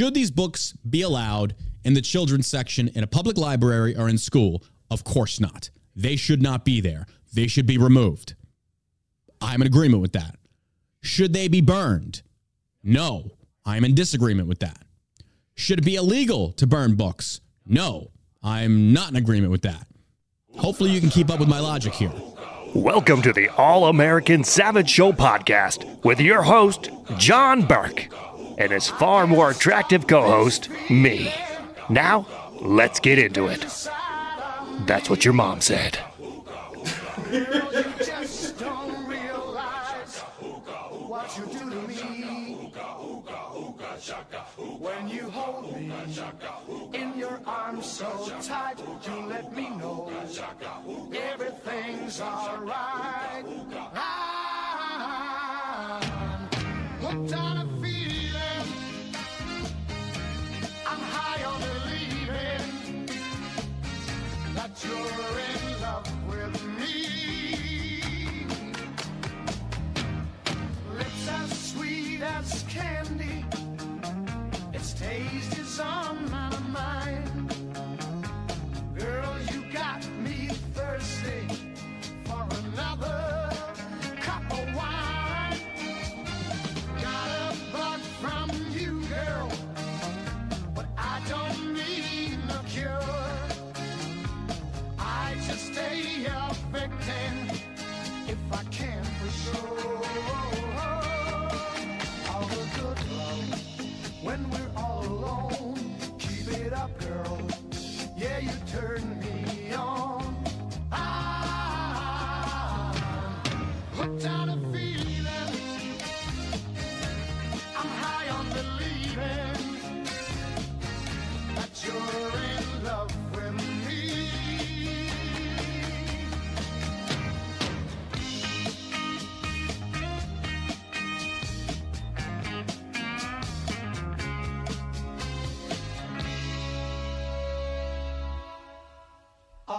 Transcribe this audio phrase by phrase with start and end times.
[0.00, 1.54] Should these books be allowed
[1.84, 4.64] in the children's section in a public library or in school?
[4.90, 5.68] Of course not.
[5.94, 7.04] They should not be there.
[7.34, 8.34] They should be removed.
[9.42, 10.36] I'm in agreement with that.
[11.02, 12.22] Should they be burned?
[12.82, 13.32] No.
[13.66, 14.86] I'm in disagreement with that.
[15.54, 17.42] Should it be illegal to burn books?
[17.66, 18.10] No.
[18.42, 19.86] I'm not in agreement with that.
[20.56, 22.14] Hopefully, you can keep up with my logic here.
[22.74, 26.88] Welcome to the All American Savage Show podcast with your host,
[27.18, 28.08] John Burk,
[28.60, 31.32] and his far more attractive co host, me.
[31.88, 32.26] Now,
[32.60, 33.62] let's get into it.
[34.86, 35.96] That's what your mom said.
[44.78, 45.92] When you hold me
[46.92, 50.12] in your arms so tight, you let me know
[51.32, 53.44] everything's alright.
[53.94, 55.00] I'm
[57.00, 57.79] hooked on a
[72.20, 72.46] that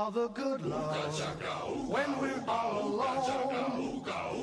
[0.02, 4.02] All the good love when we're all alone.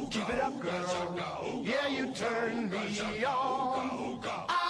[0.08, 1.64] Keep it up, girl.
[1.64, 4.20] Yeah, you turn me on.
[4.48, 4.68] Ah,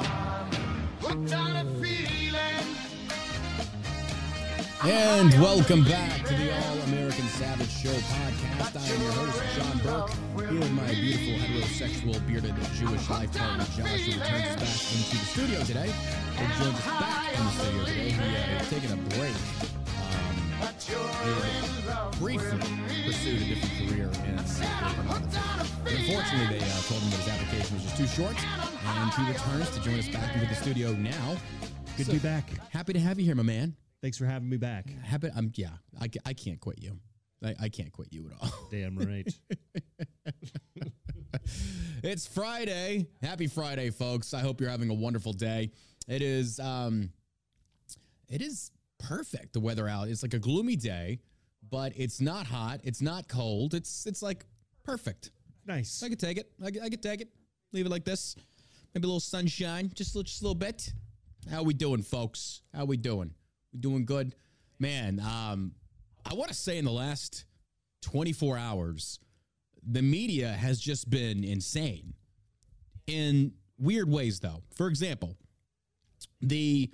[0.00, 0.50] I'm
[0.98, 2.66] hooked on a feeling.
[4.82, 8.76] And welcome back to the All American Savage Show podcast.
[8.76, 10.10] I am your host, John Burk,
[10.50, 15.24] here with my beautiful heterosexual bearded Jewish life partner, Josh, who returns back into the
[15.24, 15.92] studio today.
[16.34, 18.10] He joins us back in the studio today.
[18.10, 19.34] He uh, taking a break.
[20.10, 20.34] Um,
[22.18, 22.58] briefly
[23.06, 24.36] pursued a different career in
[25.84, 28.36] but unfortunately, they uh, told him that his application was just too short,
[28.84, 31.36] and he returns to join us back into the studio now.
[31.96, 32.44] Good to be back.
[32.70, 33.74] Happy to have you here, my man.
[34.02, 34.90] Thanks for having me back.
[35.02, 35.70] Happy, I'm yeah.
[36.00, 36.98] I, I can't quit you.
[37.44, 38.50] I, I can't quit you at all.
[38.70, 39.28] Damn right.
[42.02, 43.06] it's Friday.
[43.22, 44.34] Happy Friday, folks.
[44.34, 45.70] I hope you're having a wonderful day.
[46.08, 47.10] It is um
[48.28, 50.08] it is perfect the weather out.
[50.08, 51.20] It's like a gloomy day,
[51.70, 53.74] but it's not hot, it's not cold.
[53.74, 54.44] It's it's like
[54.84, 55.30] perfect.
[55.66, 56.02] nice.
[56.02, 56.50] I could take it.
[56.64, 57.28] I could, I could take it.
[57.72, 58.34] Leave it like this.
[58.94, 60.92] Maybe a little sunshine, just a little, just a little bit.
[61.50, 62.62] How we doing, folks?
[62.74, 63.34] How we doing?
[63.72, 64.34] We doing good,
[64.78, 65.20] man.
[65.20, 65.72] Um,
[66.24, 67.44] I want to say in the last
[68.02, 69.18] 24 hours,
[69.86, 72.14] the media has just been insane
[73.06, 74.62] in weird ways, though.
[74.74, 75.36] For example,
[76.40, 76.90] the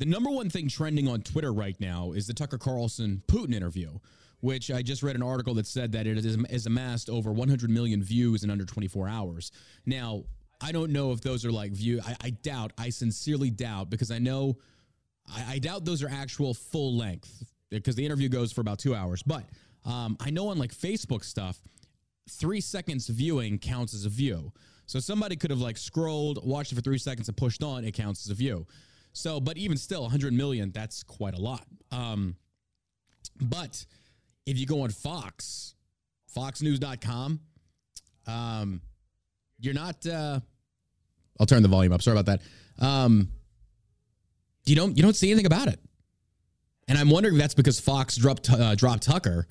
[0.00, 3.98] the number one thing trending on Twitter right now is the Tucker Carlson Putin interview,
[4.40, 7.68] which I just read an article that said that it is, is amassed over 100
[7.68, 9.52] million views in under 24 hours.
[9.84, 10.24] Now,
[10.58, 12.00] I don't know if those are like view.
[12.02, 12.72] I, I doubt.
[12.78, 14.56] I sincerely doubt because I know.
[15.28, 18.94] I, I doubt those are actual full length because the interview goes for about two
[18.94, 19.22] hours.
[19.22, 19.44] But
[19.84, 21.60] um, I know on like Facebook stuff,
[22.30, 24.50] three seconds viewing counts as a view.
[24.86, 27.84] So somebody could have like scrolled, watched it for three seconds, and pushed on.
[27.84, 28.66] It counts as a view.
[29.20, 31.66] So, but even still, 100 million, that's quite a lot.
[31.92, 32.36] Um,
[33.38, 33.84] but
[34.46, 35.74] if you go on Fox,
[36.34, 37.40] foxnews.com,
[38.26, 38.80] um,
[39.58, 40.40] you're not, uh,
[41.38, 42.00] I'll turn the volume up.
[42.00, 42.40] Sorry about
[42.78, 42.84] that.
[42.84, 43.28] Um,
[44.64, 45.80] you don't, you don't see anything about it.
[46.88, 49.46] And I'm wondering if that's because Fox dropped, uh, dropped Tucker,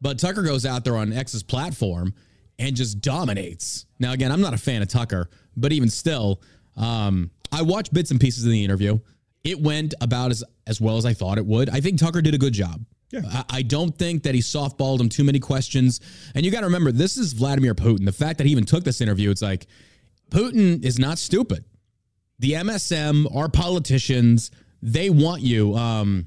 [0.00, 2.14] but Tucker goes out there on X's platform
[2.60, 3.84] and just dominates.
[3.98, 6.40] Now, again, I'm not a fan of Tucker, but even still,
[6.76, 8.98] um, I watched bits and pieces of the interview.
[9.44, 11.70] It went about as, as well as I thought it would.
[11.70, 12.84] I think Tucker did a good job.
[13.10, 13.22] Yeah.
[13.24, 16.00] I, I don't think that he softballed him too many questions.
[16.34, 18.04] And you got to remember, this is Vladimir Putin.
[18.04, 19.66] The fact that he even took this interview, it's like
[20.30, 21.64] Putin is not stupid.
[22.38, 24.50] The MSM, our politicians,
[24.82, 25.74] they want you.
[25.74, 26.26] Um,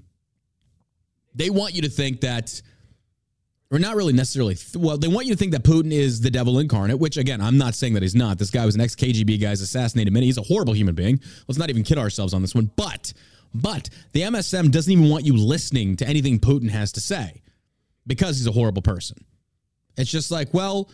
[1.34, 2.62] they want you to think that,
[3.72, 4.58] or not really necessarily.
[4.76, 7.00] Well, they want you to think that Putin is the devil incarnate.
[7.00, 8.38] Which, again, I'm not saying that he's not.
[8.38, 10.26] This guy was an ex KGB guy, assassinated many.
[10.26, 11.20] He's a horrible human being.
[11.48, 12.70] Let's not even kid ourselves on this one.
[12.76, 13.14] But,
[13.54, 17.42] but the MSM doesn't even want you listening to anything Putin has to say
[18.06, 19.24] because he's a horrible person.
[19.96, 20.90] It's just like, well,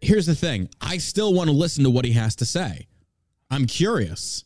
[0.00, 0.68] here's the thing.
[0.80, 2.86] I still want to listen to what he has to say.
[3.50, 4.44] I'm curious.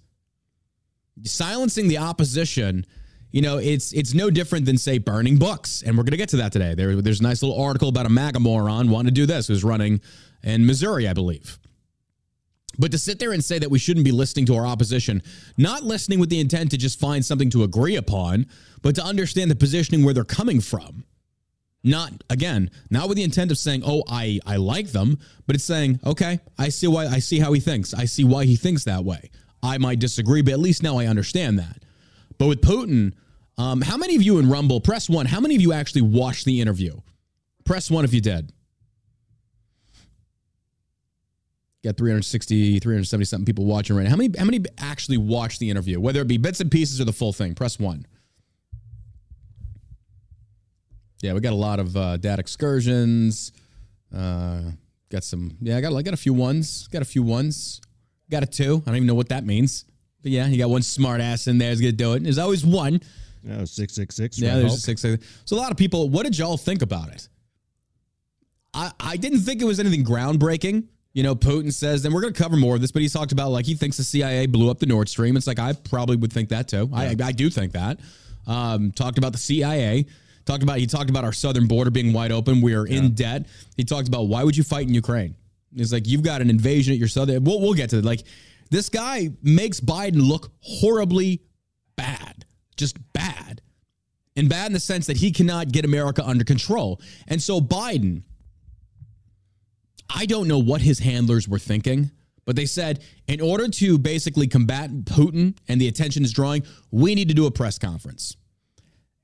[1.24, 2.86] Silencing the opposition,
[3.32, 6.30] you know, it's it's no different than say burning books, and we're going to get
[6.30, 6.74] to that today.
[6.74, 9.62] There, there's a nice little article about a MAGA moron wanting to do this, who's
[9.62, 10.00] running
[10.42, 11.58] in Missouri, I believe.
[12.78, 15.22] But to sit there and say that we shouldn't be listening to our opposition,
[15.56, 18.46] not listening with the intent to just find something to agree upon,
[18.82, 21.04] but to understand the positioning where they're coming from.
[21.82, 25.64] Not again, not with the intent of saying, "Oh, I I like them," but it's
[25.64, 27.94] saying, "Okay, I see why I see how he thinks.
[27.94, 29.30] I see why he thinks that way.
[29.62, 31.82] I might disagree, but at least now I understand that."
[32.40, 33.12] But with Putin,
[33.58, 35.26] um, how many of you in Rumble press one?
[35.26, 36.98] How many of you actually watched the interview?
[37.66, 38.50] Press one if you did.
[41.84, 44.10] Got 360, 370 something people watching right now.
[44.10, 46.00] How many how many actually watched the interview?
[46.00, 47.54] Whether it be bits and pieces or the full thing.
[47.54, 48.06] Press one.
[51.20, 53.52] Yeah, we got a lot of uh, data excursions.
[54.14, 54.62] Uh,
[55.10, 55.58] got some.
[55.60, 56.88] Yeah, I got I got a few ones.
[56.88, 57.82] Got a few ones.
[58.30, 58.82] Got a two.
[58.86, 59.84] I don't even know what that means.
[60.22, 62.22] But yeah, you got one smart ass in there is gonna do it.
[62.22, 63.00] There's always one.
[63.46, 64.38] Oh, 666.
[64.38, 65.00] Yeah, there's a six.
[65.00, 66.08] So a lot of people.
[66.10, 67.28] What did y'all think about it?
[68.74, 70.84] I I didn't think it was anything groundbreaking.
[71.12, 73.32] You know, Putin says, and we're going to cover more of this, but he's talked
[73.32, 75.36] about like he thinks the CIA blew up the Nord Stream.
[75.36, 76.88] It's like I probably would think that too.
[76.92, 77.98] I I do think that.
[78.46, 80.06] Um, talked about the CIA.
[80.44, 82.60] Talked about he talked about our southern border being wide open.
[82.60, 83.46] We are in debt.
[83.76, 85.34] He talked about why would you fight in Ukraine?
[85.76, 87.44] It's like you've got an invasion at your southern.
[87.44, 88.04] We'll we'll get to it.
[88.04, 88.22] Like
[88.70, 91.42] this guy makes Biden look horribly
[91.96, 92.44] bad,
[92.76, 93.60] just bad,
[94.36, 97.00] and bad in the sense that he cannot get America under control.
[97.28, 98.22] And so Biden,
[100.08, 102.10] I don't know what his handlers were thinking.
[102.46, 107.14] But they said, in order to basically combat Putin and the attention is drawing, we
[107.14, 108.36] need to do a press conference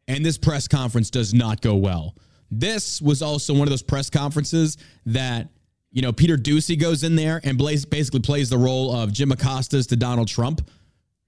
[0.08, 2.14] and this press conference does not go well.
[2.50, 4.76] This was also one of those press conferences
[5.06, 5.48] that
[5.90, 9.86] you know Peter Doocy goes in there and basically plays the role of Jim Acosta's
[9.88, 10.68] to Donald Trump.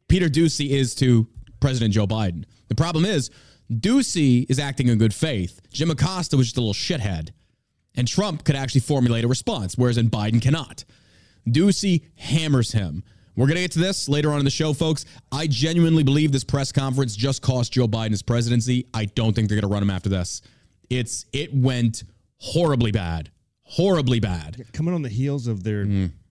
[0.09, 1.27] Peter Doocy is to
[1.61, 2.45] President Joe Biden.
[2.69, 3.31] The problem is
[3.71, 5.61] Doocy is acting in good faith.
[5.71, 7.31] Jim Acosta was just a little shithead,
[7.97, 10.85] and Trump could actually formulate a response, whereas in Biden cannot.
[11.47, 13.03] Doocy hammers him.
[13.37, 15.05] We're going to get to this later on in the show, folks.
[15.31, 18.87] I genuinely believe this press conference just cost Joe Biden his presidency.
[18.93, 20.43] I don't think they're going to run him after this.
[20.91, 22.03] It's it went
[22.39, 23.31] horribly bad,
[23.69, 24.65] horribly bad.
[24.73, 25.87] Coming on the heels of their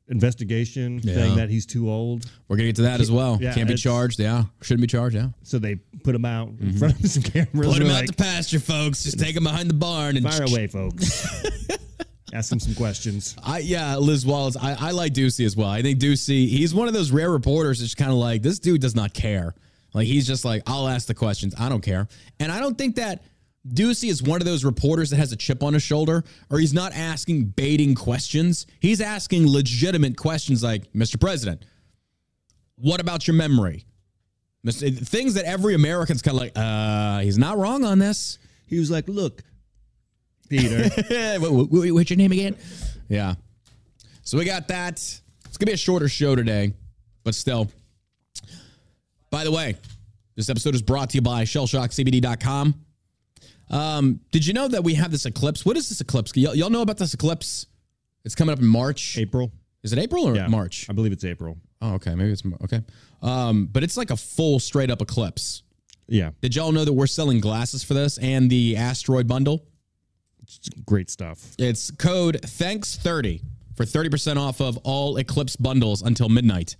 [0.09, 1.05] investigation Mm.
[1.05, 1.13] Yeah.
[1.15, 2.25] saying that he's too old.
[2.47, 3.37] We're going to get to that as well.
[3.41, 4.19] Yeah, Can't be charged.
[4.19, 5.15] Yeah, shouldn't be charged.
[5.15, 7.49] Yeah, So they put him out in front of some cameras.
[7.51, 7.61] Mm-hmm.
[7.61, 9.03] put him They're out like, to pasture, folks.
[9.03, 11.25] Just take him behind the barn and Fire away, folks.
[12.33, 13.35] Ask him some questions.
[13.41, 14.57] I yeah, Liz Wallace.
[14.57, 15.69] I, I like Doocy as well.
[15.69, 18.81] I think Doocy, he's one of those rare reporters that's kind of like this dude
[18.81, 19.55] does not care.
[19.93, 21.55] Like he's just like, I'll ask the questions.
[21.57, 22.07] I don't care.
[22.39, 23.23] And I don't think that
[23.73, 26.73] Doocy is one of those reporters that has a chip on his shoulder, or he's
[26.73, 28.65] not asking baiting questions.
[28.79, 31.19] He's asking legitimate questions like, Mr.
[31.19, 31.63] President,
[32.75, 33.85] what about your memory?
[34.65, 38.37] Things that every American's kind of like, uh, he's not wrong on this.
[38.65, 39.41] He was like, look,
[40.49, 40.83] Peter.
[41.39, 42.55] what, what- what- what's your name again?
[43.09, 43.35] Yeah.
[44.23, 44.93] So we got that.
[45.45, 46.73] It's gonna be a shorter show today,
[47.23, 47.69] but still.
[49.29, 49.77] By the way,
[50.35, 52.75] this episode is brought to you by ShellshockCBD.com.
[53.69, 55.65] Um, did you know that we have this eclipse?
[55.65, 56.31] What is this eclipse?
[56.35, 57.67] Y'all, y'all know about this eclipse?
[58.23, 59.17] It's coming up in March.
[59.17, 59.51] April.
[59.83, 60.47] Is it April or Yeah.
[60.47, 60.87] March?
[60.89, 61.57] I believe it's April.
[61.81, 62.15] Oh, okay.
[62.15, 62.81] Maybe it's Mar- okay.
[63.21, 65.63] Um, but it's like a full straight up eclipse.
[66.07, 66.31] Yeah.
[66.41, 69.65] Did y'all know that we're selling glasses for this and the asteroid bundle?
[70.43, 71.53] It's great stuff.
[71.59, 73.41] It's code thanks30
[73.75, 76.77] for 30% off of all Eclipse bundles until midnight.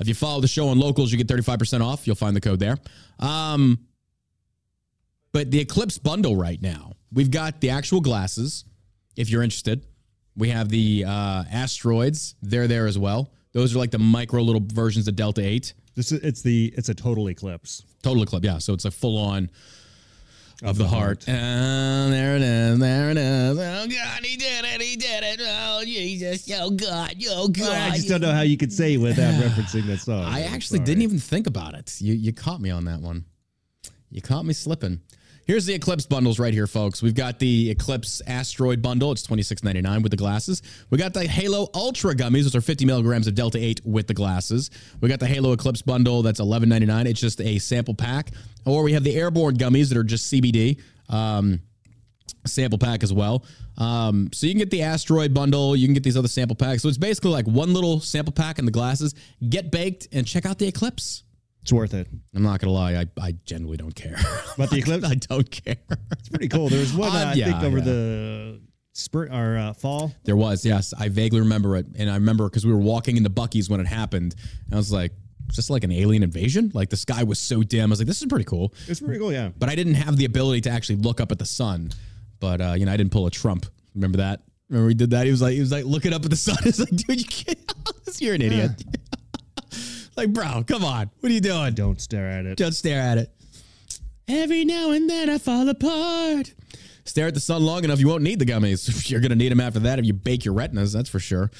[0.00, 2.06] If you follow the show on locals, you get 35% off.
[2.06, 2.76] You'll find the code there.
[3.20, 3.78] Um,
[5.32, 8.64] but the Eclipse bundle right now, we've got the actual glasses,
[9.16, 9.84] if you're interested.
[10.36, 13.30] We have the uh, asteroids, they're there as well.
[13.52, 15.72] Those are like the micro little versions of Delta 8.
[15.96, 17.82] This is it's the it's a total eclipse.
[18.02, 18.58] Total Eclipse, yeah.
[18.58, 19.50] So it's a full on
[20.62, 21.24] of, the, the heart.
[21.24, 21.28] heart.
[21.28, 22.78] And there it is.
[22.78, 23.58] There it is.
[23.58, 24.80] Oh God, he did it.
[24.80, 25.40] He did it.
[25.42, 26.48] Oh Jesus.
[26.54, 27.14] Oh God.
[27.28, 27.72] Oh God.
[27.72, 30.22] I just don't know how you could say it without referencing that song.
[30.22, 32.00] I actually didn't even think about it.
[32.00, 33.24] You you caught me on that one.
[34.10, 35.00] You caught me slipping.
[35.48, 37.02] Here's the Eclipse bundles right here, folks.
[37.02, 39.12] We've got the Eclipse Asteroid bundle.
[39.12, 40.60] It's twenty six ninety nine with the glasses.
[40.90, 44.12] We got the Halo Ultra gummies, which are 50 milligrams of Delta 8 with the
[44.12, 44.70] glasses.
[45.00, 46.20] We got the Halo Eclipse bundle.
[46.20, 47.06] That's eleven ninety nine.
[47.06, 48.32] It's just a sample pack.
[48.66, 50.82] Or we have the Airborne gummies that are just CBD.
[51.08, 51.62] Um,
[52.44, 53.42] sample pack as well.
[53.78, 56.82] Um, so you can get the asteroid bundle, you can get these other sample packs.
[56.82, 59.14] So it's basically like one little sample pack in the glasses.
[59.48, 61.22] Get baked and check out the Eclipse.
[61.68, 62.08] It's worth it.
[62.34, 64.16] I'm not gonna lie, I, I genuinely don't care.
[64.56, 65.76] But the Eclipse, I don't care.
[66.12, 66.70] it's pretty cool.
[66.70, 67.84] There was one, uh, I yeah, think, over yeah.
[67.84, 68.60] the
[68.94, 70.14] spring or uh, fall.
[70.24, 73.28] There was, yes, I vaguely remember it, and I remember because we were walking into
[73.28, 74.34] Buc-ee's when it happened,
[74.64, 75.12] and I was like,
[75.50, 77.90] "Is this like an alien invasion?" Like the sky was so dim.
[77.90, 79.50] I was like, "This is pretty cool," It's pretty cool, yeah.
[79.58, 81.90] but I didn't have the ability to actually look up at the sun.
[82.40, 83.66] But uh, you know, I didn't pull a Trump.
[83.94, 84.40] Remember that?
[84.70, 85.26] Remember he did that?
[85.26, 86.56] He was like, he was like looking up at the sun.
[86.64, 87.58] It's like, dude, you can't.
[88.18, 88.70] You're an idiot.
[90.18, 91.10] Like, bro, come on.
[91.20, 91.74] What are you doing?
[91.74, 92.58] Don't stare at it.
[92.58, 93.32] Don't stare at it.
[94.26, 96.52] Every now and then I fall apart.
[97.04, 99.08] Stare at the sun long enough, you won't need the gummies.
[99.10, 101.50] You're going to need them after that if you bake your retinas, that's for sure.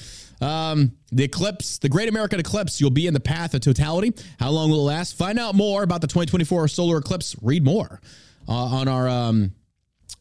[0.41, 4.13] Um, the eclipse, the Great American Eclipse, you'll be in the path of totality.
[4.39, 5.17] How long will it last?
[5.17, 7.35] Find out more about the 2024 solar eclipse.
[7.41, 7.99] Read more
[8.47, 9.09] uh, on our.
[9.09, 9.53] Um,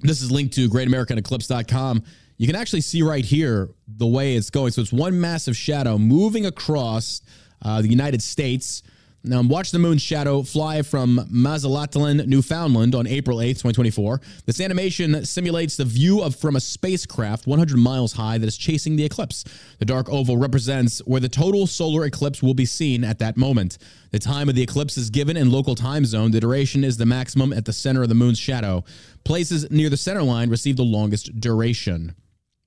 [0.00, 2.02] this is linked to greatamericaneclipse.com.
[2.36, 4.70] You can actually see right here the way it's going.
[4.70, 7.20] So it's one massive shadow moving across
[7.62, 8.82] uh, the United States.
[9.24, 14.20] Now, watch the moon's shadow fly from Mazatlan, Newfoundland on April 8th, 2024.
[14.46, 18.94] This animation simulates the view of from a spacecraft 100 miles high that is chasing
[18.94, 19.44] the eclipse.
[19.80, 23.78] The dark oval represents where the total solar eclipse will be seen at that moment.
[24.12, 26.30] The time of the eclipse is given in local time zone.
[26.30, 28.84] The duration is the maximum at the center of the moon's shadow.
[29.24, 32.14] Places near the center line receive the longest duration.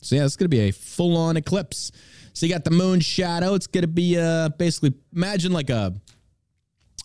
[0.01, 1.91] So yeah, it's going to be a full-on eclipse.
[2.33, 3.53] So you got the moon shadow.
[3.53, 5.93] It's going to be uh, basically imagine like a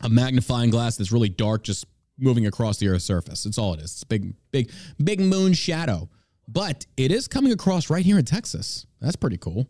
[0.02, 1.86] a magnifying glass that's really dark, just
[2.18, 3.44] moving across the Earth's surface.
[3.44, 3.92] That's all it is.
[3.92, 4.70] It's big, big,
[5.02, 6.08] big moon shadow.
[6.48, 8.86] But it is coming across right here in Texas.
[9.00, 9.68] That's pretty cool.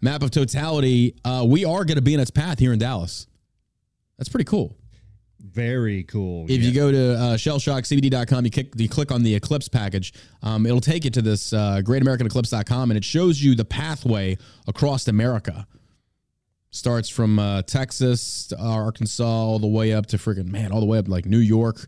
[0.00, 1.14] Map of totality.
[1.24, 3.26] Uh, we are going to be in its path here in Dallas.
[4.18, 4.76] That's pretty cool.
[5.52, 6.44] Very cool.
[6.44, 6.68] If yeah.
[6.68, 10.12] you go to uh, shellshockcbd.com, you, click, you click on the Eclipse package,
[10.42, 14.36] um, it'll take you to this uh, greatamericaneclipse.com and it shows you the pathway
[14.66, 15.66] across America.
[16.70, 20.86] Starts from uh, Texas, to Arkansas, all the way up to freaking, man, all the
[20.86, 21.86] way up like New York,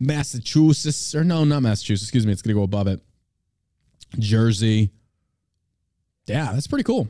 [0.00, 3.00] Massachusetts, or no, not Massachusetts, excuse me, it's going to go above it.
[4.18, 4.90] Jersey.
[6.26, 7.08] Yeah, that's pretty cool.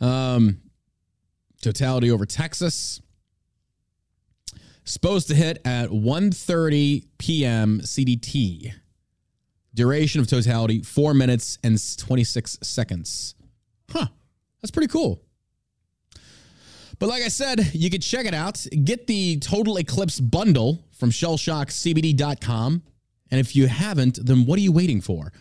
[0.00, 0.60] Um,
[1.60, 3.00] totality over Texas
[4.84, 8.72] supposed to hit at 1.30 p.m cdt
[9.74, 13.34] duration of totality 4 minutes and 26 seconds.
[13.90, 14.06] Huh
[14.60, 15.22] that's pretty cool.
[16.98, 18.64] But like i said you can check it out.
[18.84, 22.82] Get the total eclipse bundle from shellshockcbd.com
[23.30, 25.32] and if you haven't then what are you waiting for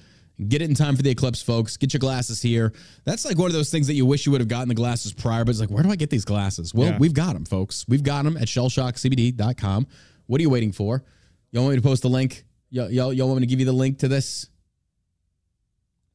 [0.48, 1.78] Get it in time for the eclipse, folks.
[1.78, 2.74] Get your glasses here.
[3.06, 5.14] That's like one of those things that you wish you would have gotten the glasses
[5.14, 6.74] prior, but it's like, where do I get these glasses?
[6.74, 6.98] Well, Yeah.
[6.98, 7.86] we've got them, folks.
[7.88, 9.88] We've got them at shellshockcbd.com.
[10.26, 11.04] What are you waiting for?
[11.52, 12.46] Y'all want me to post the link?
[12.70, 14.48] Y'all, y'all, y'all want me to give you the link to this?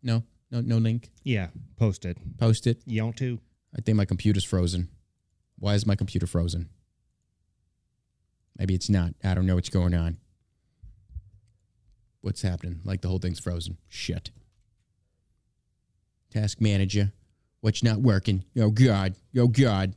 [0.03, 1.11] No, no, no link.
[1.23, 2.17] yeah, post it.
[2.39, 2.83] Post it.
[2.87, 3.39] You want to?
[3.77, 4.89] I think my computer's frozen.
[5.59, 6.69] Why is my computer frozen?
[8.59, 9.15] Maybe it's not.
[9.23, 10.17] I don't know what's going on.
[12.27, 12.81] What's happening?
[12.85, 13.79] Like the whole thing's frozen.
[13.89, 14.33] Shit.
[16.33, 17.13] Task manager.
[17.61, 18.45] What's not working?
[18.59, 19.15] Oh God.
[19.39, 19.95] Oh God.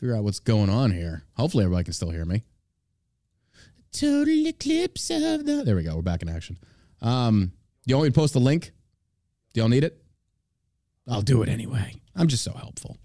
[0.00, 1.24] Figure out what's going on here.
[1.36, 2.44] Hopefully everybody can still hear me.
[3.92, 5.64] Total eclipse of the.
[5.66, 5.96] There we go.
[5.96, 6.56] We're back in action.
[7.02, 7.52] Um,
[7.84, 8.72] you want me to post the link?
[9.52, 10.02] Do y'all need it?
[11.06, 11.92] I'll do it anyway.
[12.16, 12.96] I'm just so helpful.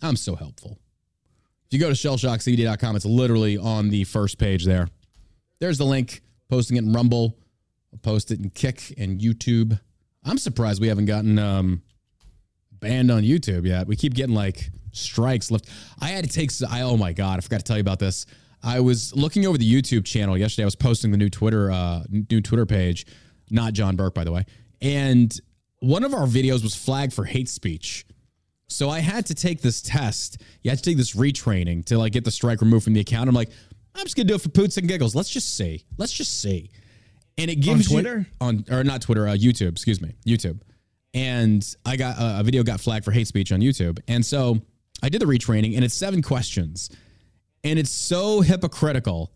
[0.00, 0.78] I'm so helpful.
[1.72, 4.88] You go to shellshockcbd.com, it's literally on the first page there.
[5.58, 6.20] There's the link.
[6.50, 7.38] Posting it in Rumble.
[7.92, 9.80] I'll post it in Kick and YouTube.
[10.24, 11.82] I'm surprised we haven't gotten um,
[12.72, 13.86] banned on YouTube yet.
[13.86, 15.70] We keep getting like strikes left.
[15.98, 16.50] I had to take.
[16.70, 18.26] I oh my god, I forgot to tell you about this.
[18.62, 20.64] I was looking over the YouTube channel yesterday.
[20.64, 23.06] I was posting the new Twitter uh, new Twitter page,
[23.50, 24.44] not John Burk by the way,
[24.80, 25.34] and
[25.80, 28.04] one of our videos was flagged for hate speech.
[28.72, 30.40] So I had to take this test.
[30.62, 33.28] You had to take this retraining to like get the strike removed from the account.
[33.28, 33.50] I'm like,
[33.94, 35.14] I'm just gonna do it for poots and giggles.
[35.14, 35.84] Let's just see.
[35.98, 36.70] Let's just see.
[37.38, 38.26] And it gives you- Twitter?
[38.40, 39.70] on or not Twitter, uh, YouTube.
[39.70, 40.60] Excuse me, YouTube.
[41.14, 44.62] And I got uh, a video got flagged for hate speech on YouTube, and so
[45.02, 46.88] I did the retraining, and it's seven questions,
[47.64, 49.30] and it's so hypocritical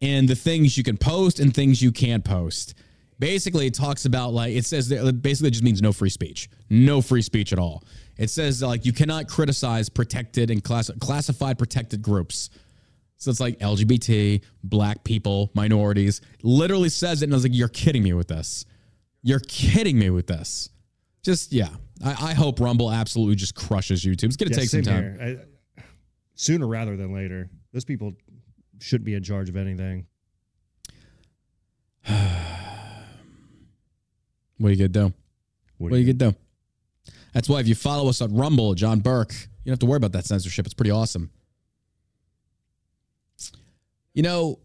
[0.00, 2.74] in the things you can post and things you can't post.
[3.20, 6.50] Basically, it talks about like it says that it basically just means no free speech,
[6.70, 7.84] no free speech at all.
[8.22, 12.50] It says like you cannot criticize protected and class, classified protected groups.
[13.16, 16.20] So it's like LGBT, black people, minorities.
[16.44, 18.64] Literally says it, and I was like, "You're kidding me with this.
[19.24, 20.70] You're kidding me with this."
[21.24, 21.70] Just yeah.
[22.04, 24.26] I, I hope Rumble absolutely just crushes YouTube.
[24.26, 25.18] It's gonna Yeah, take some time.
[25.20, 25.82] I,
[26.36, 27.50] sooner rather than later.
[27.72, 28.12] Those people
[28.78, 30.06] shouldn't be in charge of anything.
[34.58, 35.14] What are you gonna do?
[35.78, 36.38] What What are you gonna do?
[37.32, 39.96] That's why if you follow us on Rumble, John Burk, you don't have to worry
[39.96, 40.66] about that censorship.
[40.66, 41.30] It's pretty awesome.
[44.14, 44.58] You know,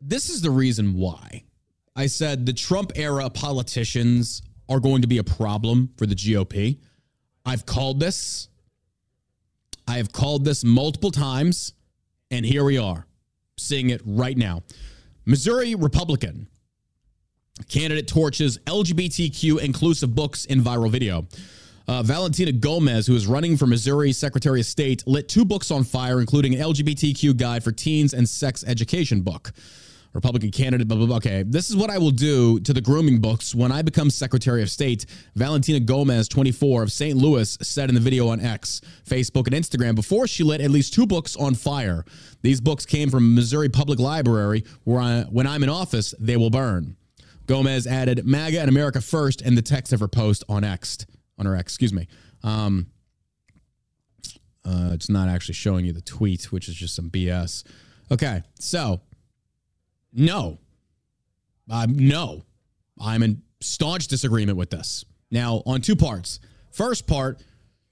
[0.00, 1.44] this is the reason why
[1.94, 6.78] I said the Trump era politicians are going to be a problem for the GOP.
[7.44, 8.48] I've called this.
[9.86, 11.74] I have called this multiple times,
[12.30, 13.06] and here we are,
[13.58, 14.62] seeing it right now.
[15.26, 16.48] Missouri Republican
[17.68, 21.26] candidate torches LGBTQ inclusive books in viral video.
[21.88, 25.84] Uh, Valentina Gomez, who is running for Missouri Secretary of State, lit two books on
[25.84, 29.52] fire, including an LGBTQ guide for teens and sex education book.
[30.12, 31.16] Republican candidate, blah, blah, blah.
[31.16, 34.62] Okay, this is what I will do to the grooming books when I become Secretary
[34.62, 35.06] of State.
[35.34, 37.16] Valentina Gomez, 24, of St.
[37.16, 40.92] Louis, said in the video on X, Facebook, and Instagram before she lit at least
[40.92, 42.04] two books on fire.
[42.42, 46.50] These books came from Missouri Public Library, where I, when I'm in office, they will
[46.50, 46.96] burn.
[47.46, 50.98] Gomez added MAGA and America first in the text of her post on X,
[51.46, 52.08] on her excuse me.
[52.42, 52.86] Um,
[54.64, 57.64] uh, it's not actually showing you the tweet, which is just some BS.
[58.10, 59.00] Okay, so
[60.12, 60.58] no,
[61.70, 62.44] um, no,
[63.00, 65.04] I'm in staunch disagreement with this.
[65.30, 66.40] Now, on two parts.
[66.70, 67.42] First part,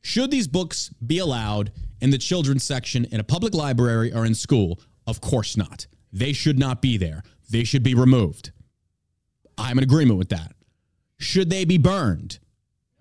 [0.02, 4.34] should these books be allowed in the children's section in a public library or in
[4.34, 4.80] school?
[5.06, 5.86] Of course not.
[6.12, 7.22] They should not be there.
[7.50, 8.52] They should be removed.
[9.58, 10.52] I'm in agreement with that.
[11.18, 12.38] Should they be burned?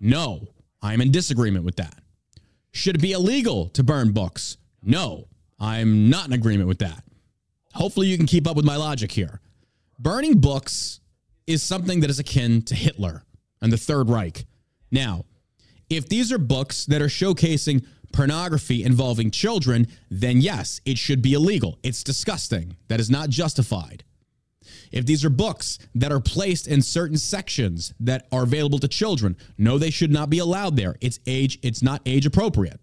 [0.00, 0.48] No,
[0.82, 1.98] I'm in disagreement with that.
[2.72, 4.56] Should it be illegal to burn books?
[4.82, 5.28] No,
[5.58, 7.04] I'm not in agreement with that.
[7.74, 9.40] Hopefully, you can keep up with my logic here.
[9.98, 11.00] Burning books
[11.46, 13.24] is something that is akin to Hitler
[13.60, 14.46] and the Third Reich.
[14.90, 15.24] Now,
[15.90, 21.34] if these are books that are showcasing pornography involving children, then yes, it should be
[21.34, 21.78] illegal.
[21.82, 22.76] It's disgusting.
[22.88, 24.04] That is not justified.
[24.90, 29.36] If these are books that are placed in certain sections that are available to children,
[29.56, 30.96] no, they should not be allowed there.
[31.00, 32.80] It's age, it's not age appropriate.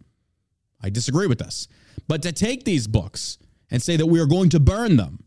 [0.82, 1.68] I disagree with this.
[2.08, 3.38] But to take these books
[3.70, 5.24] and say that we are going to burn them,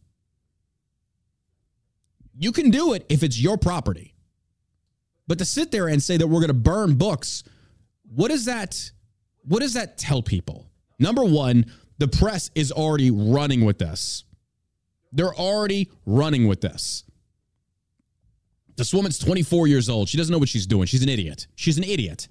[2.35, 4.15] you can do it if it's your property.
[5.27, 7.45] But to sit there and say that we're going to burn books,
[8.15, 8.91] what does that
[9.45, 10.71] what does that tell people?
[10.99, 11.65] Number 1,
[11.99, 14.25] the press is already running with this.
[15.13, 17.05] They're already running with this.
[18.77, 20.09] This woman's 24 years old.
[20.09, 20.87] She doesn't know what she's doing.
[20.87, 21.47] She's an idiot.
[21.55, 22.29] She's an idiot.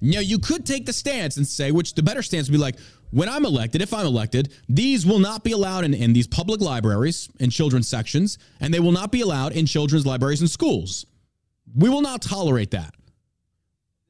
[0.00, 2.76] Now, you could take the stance and say, which the better stance would be like,
[3.10, 6.60] when I'm elected, if I'm elected, these will not be allowed in, in these public
[6.60, 11.06] libraries in children's sections, and they will not be allowed in children's libraries and schools.
[11.74, 12.94] We will not tolerate that.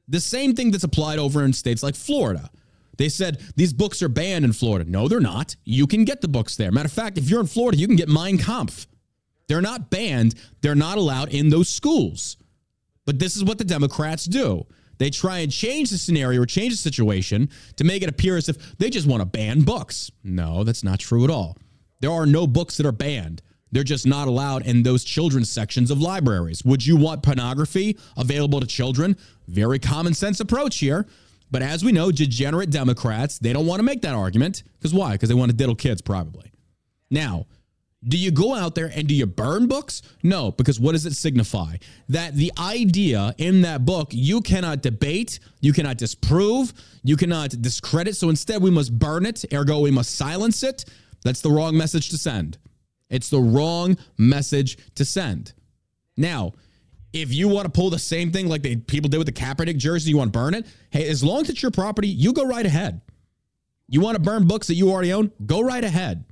[0.07, 2.49] The same thing that's applied over in states like Florida.
[2.97, 4.89] They said these books are banned in Florida.
[4.89, 5.55] No, they're not.
[5.63, 6.71] You can get the books there.
[6.71, 8.87] Matter of fact, if you're in Florida, you can get Mein Kampf.
[9.47, 12.37] They're not banned, they're not allowed in those schools.
[13.05, 14.65] But this is what the Democrats do.
[14.97, 18.49] They try and change the scenario or change the situation to make it appear as
[18.49, 20.11] if they just want to ban books.
[20.23, 21.57] No, that's not true at all.
[22.01, 23.41] There are no books that are banned.
[23.71, 26.63] They're just not allowed in those children's sections of libraries.
[26.63, 29.17] Would you want pornography available to children?
[29.47, 31.07] Very common sense approach here.
[31.49, 34.63] But as we know, degenerate Democrats, they don't want to make that argument.
[34.77, 35.13] Because why?
[35.13, 36.51] Because they want to diddle kids, probably.
[37.09, 37.47] Now,
[38.03, 40.01] do you go out there and do you burn books?
[40.23, 41.77] No, because what does it signify?
[42.09, 48.15] That the idea in that book you cannot debate, you cannot disprove, you cannot discredit.
[48.15, 50.85] So instead, we must burn it, ergo, we must silence it.
[51.23, 52.57] That's the wrong message to send.
[53.09, 55.53] It's the wrong message to send.
[56.15, 56.53] Now,
[57.13, 59.77] if you want to pull the same thing like the people did with the Kaepernick
[59.77, 60.67] jersey, you want to burn it.
[60.89, 63.01] Hey, as long as it's your property, you go right ahead.
[63.87, 65.31] You want to burn books that you already own?
[65.45, 66.25] Go right ahead.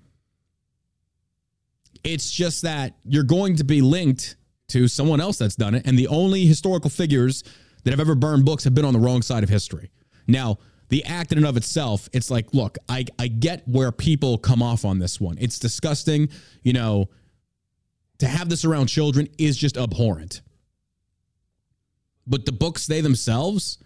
[2.04, 4.36] It's just that you're going to be linked
[4.68, 5.88] to someone else that's done it.
[5.88, 7.44] And the only historical figures
[7.84, 9.90] that have ever burned books have been on the wrong side of history.
[10.28, 10.58] Now,
[10.90, 14.62] the act in and of itself, it's like, look, I, I get where people come
[14.62, 15.38] off on this one.
[15.40, 16.30] It's disgusting.
[16.64, 17.10] You know,
[18.20, 20.42] to have this around children is just abhorrent.
[22.28, 23.78] But the books, they themselves,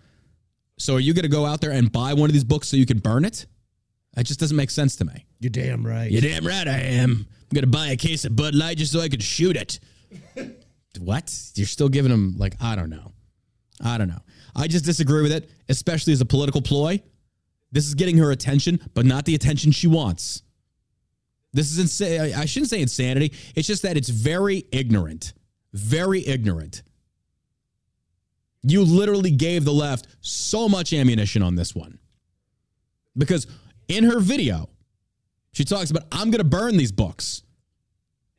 [0.78, 2.78] so are you going to go out there and buy one of these books so
[2.78, 3.46] you can burn it?
[4.14, 5.26] That just doesn't make sense to me.
[5.40, 6.12] You're damn right.
[6.12, 7.26] You're damn right I am.
[7.50, 9.80] I'm gonna buy a case of Bud Light just so I can shoot it.
[11.00, 11.34] what?
[11.56, 13.14] You're still giving them like I don't know.
[13.82, 14.22] I don't know.
[14.56, 17.02] I just disagree with it, especially as a political ploy.
[17.72, 20.42] This is getting her attention, but not the attention she wants.
[21.54, 22.34] This is insane.
[22.34, 23.34] I shouldn't say insanity.
[23.56, 25.34] It's just that it's very ignorant.
[25.74, 26.84] Very ignorant.
[28.64, 32.00] You literally gave the left so much ammunition on this one.
[33.18, 33.48] Because
[33.88, 34.70] in her video,
[35.54, 37.44] she talks about, I'm going to burn these books.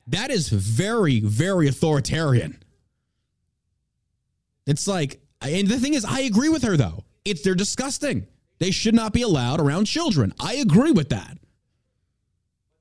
[0.06, 2.62] That is very, very authoritarian.
[4.66, 7.04] It's like, and the thing is, I agree with her though.
[7.24, 8.26] It's they're disgusting.
[8.58, 10.34] They should not be allowed around children.
[10.38, 11.38] I agree with that.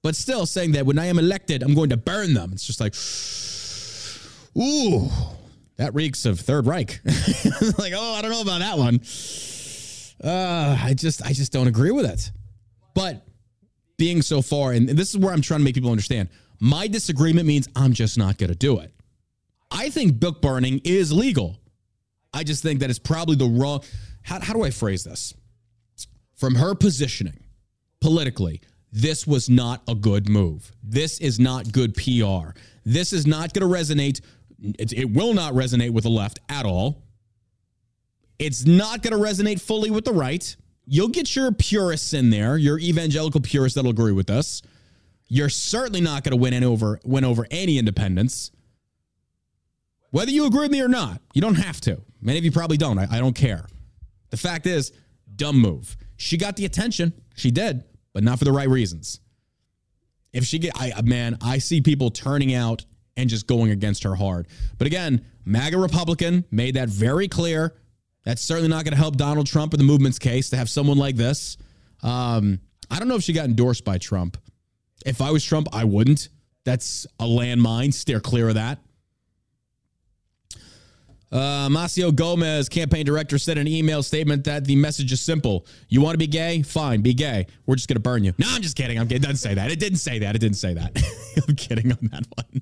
[0.02, 2.52] But still saying that when I am elected, I'm going to burn them.
[2.54, 2.96] It's just like,
[4.58, 5.10] ooh,
[5.80, 7.00] that reeks of Third Reich.
[7.78, 9.00] like, oh, I don't know about that one.
[10.22, 12.32] Uh, I just, I just don't agree with it.
[12.94, 13.26] But
[13.98, 16.28] being so far, and this is where I'm trying to make people understand.
[16.60, 18.94] My disagreement means I'm just not going to do it.
[19.72, 21.58] I think book burning is legal.
[22.34, 23.82] I just think that it's probably the wrong.
[24.22, 25.34] How, how do I phrase this?
[26.36, 27.40] From her positioning
[28.02, 28.60] politically,
[28.92, 30.74] this was not a good move.
[30.84, 32.50] This is not good PR.
[32.84, 34.20] This is not going to resonate.
[34.62, 37.04] It, it will not resonate with the left at all.
[38.38, 40.56] It's not going to resonate fully with the right.
[40.86, 44.62] You'll get your purists in there, your evangelical purists that'll agree with us.
[45.28, 48.52] You're certainly not going to win over win over any independents.
[50.10, 52.02] Whether you agree with me or not, you don't have to.
[52.20, 52.98] Many of you probably don't.
[52.98, 53.68] I, I don't care.
[54.32, 54.92] The fact is,
[55.36, 55.96] dumb move.
[56.18, 57.14] She got the attention.
[57.36, 59.20] She did, but not for the right reasons.
[60.34, 62.86] If she get, I man, I see people turning out
[63.20, 64.48] and just going against her hard.
[64.78, 67.76] But again, MAGA Republican made that very clear.
[68.24, 70.98] That's certainly not going to help Donald Trump in the movement's case to have someone
[70.98, 71.58] like this.
[72.02, 74.38] Um, I don't know if she got endorsed by Trump.
[75.06, 76.30] If I was Trump, I wouldn't.
[76.64, 77.94] That's a landmine.
[77.94, 78.80] Steer clear of that.
[81.32, 81.70] Uh,
[82.12, 85.66] Gomez, campaign director, said in an email statement that the message is simple.
[85.88, 86.64] You want to be gay?
[86.64, 87.46] Fine, be gay.
[87.66, 88.34] We're just going to burn you.
[88.38, 88.98] No, I'm just kidding.
[88.98, 89.24] I'm kidding.
[89.24, 89.72] It doesn't say that.
[89.72, 90.36] It didn't say that.
[90.36, 90.98] It didn't say that.
[91.48, 92.62] I'm kidding on that one.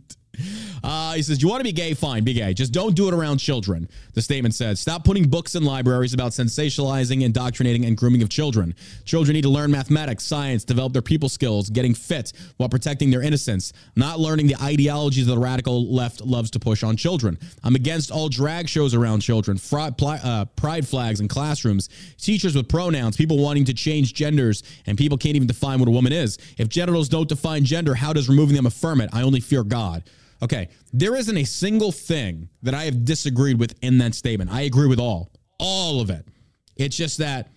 [0.83, 1.93] Uh, he says, You want to be gay?
[1.93, 2.53] Fine, be gay.
[2.53, 3.89] Just don't do it around children.
[4.13, 8.75] The statement said, Stop putting books in libraries about sensationalizing, indoctrinating, and grooming of children.
[9.05, 13.21] Children need to learn mathematics, science, develop their people skills, getting fit while protecting their
[13.21, 17.37] innocence, not learning the ideologies that the radical left loves to push on children.
[17.63, 22.67] I'm against all drag shows around children, pli- uh, pride flags in classrooms, teachers with
[22.67, 26.37] pronouns, people wanting to change genders, and people can't even define what a woman is.
[26.57, 29.09] If genitals don't define gender, how does removing them affirm it?
[29.13, 30.03] I only fear God.
[30.41, 34.51] Okay, there isn't a single thing that I have disagreed with in that statement.
[34.51, 36.27] I agree with all, all of it.
[36.75, 37.49] It's just that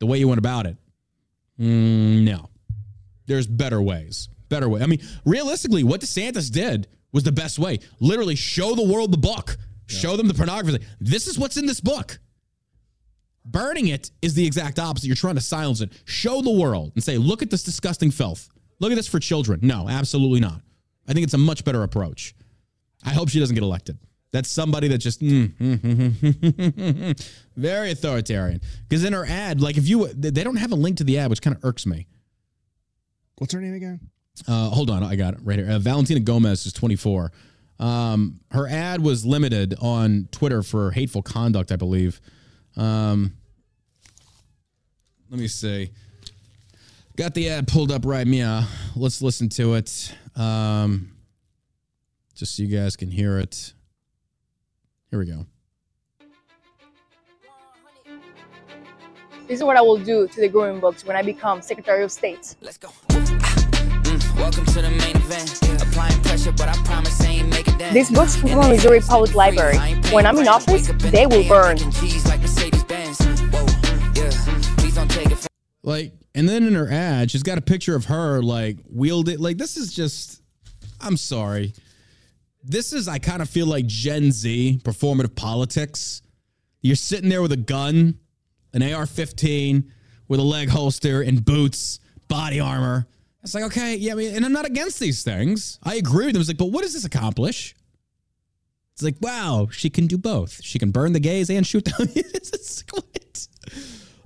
[0.00, 0.76] the way you went about it,
[1.60, 2.48] mm, no.
[3.26, 4.28] There's better ways.
[4.48, 4.82] Better way.
[4.82, 7.78] I mean, realistically, what DeSantis did was the best way.
[8.00, 9.56] Literally, show the world the book.
[9.86, 10.84] Show them the pornography.
[11.00, 12.18] This is what's in this book.
[13.44, 15.06] Burning it is the exact opposite.
[15.06, 15.92] You're trying to silence it.
[16.04, 18.48] Show the world and say, look at this disgusting filth.
[18.78, 19.60] Look at this for children.
[19.62, 20.62] No, absolutely not.
[21.08, 22.34] I think it's a much better approach.
[23.04, 23.98] I hope she doesn't get elected.
[24.32, 28.60] That's somebody that just mm, mm, mm, mm, very authoritarian.
[28.88, 31.28] Because in her ad, like if you they don't have a link to the ad,
[31.28, 32.06] which kind of irks me.
[33.36, 34.00] What's her name again?
[34.48, 35.70] Uh, hold on, I got it right here.
[35.70, 37.30] Uh, Valentina Gomez is 24.
[37.78, 42.20] Um, her ad was limited on Twitter for hateful conduct, I believe.
[42.76, 43.34] Um,
[45.30, 45.90] let me see.
[47.16, 48.66] Got the ad pulled up right now.
[48.96, 50.14] Let's listen to it.
[50.36, 51.12] Um,
[52.34, 53.74] just so you guys can hear it.
[55.10, 55.46] Here we go.
[59.46, 62.10] This is what I will do to the growing books when I become Secretary of
[62.10, 62.56] State.
[62.62, 62.88] Let's go.
[63.08, 65.82] Mm, welcome to the main event.
[65.82, 67.92] Applying pressure, but I promise I ain't make it down.
[67.92, 69.76] These books come from Missouri Public Library.
[70.10, 71.76] When I'm in office, they will burn.
[75.82, 79.38] Like, and then in her ad, she's got a picture of her like wielding.
[79.38, 80.40] Like, this is just.
[81.00, 81.74] I'm sorry.
[82.62, 83.08] This is.
[83.08, 86.22] I kind of feel like Gen Z performative politics.
[86.80, 88.18] You're sitting there with a gun,
[88.72, 89.84] an AR-15,
[90.26, 93.06] with a leg holster and boots, body armor.
[93.42, 95.78] It's like, okay, yeah, I mean, and I'm not against these things.
[95.82, 96.40] I agree with them.
[96.40, 97.74] It's like, but what does this accomplish?
[98.94, 100.62] It's like, wow, she can do both.
[100.62, 102.08] She can burn the gays and shoot them.
[102.16, 103.31] It's like?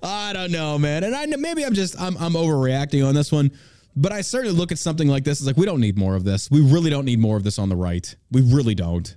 [0.07, 1.05] I don't know, man.
[1.05, 3.51] And I maybe I'm just I'm I'm overreacting on this one,
[3.97, 5.41] but I certainly look at something like this.
[5.41, 6.51] It's like we don't need more of this.
[6.51, 8.15] We really don't need more of this on the right.
[8.31, 9.17] We really don't.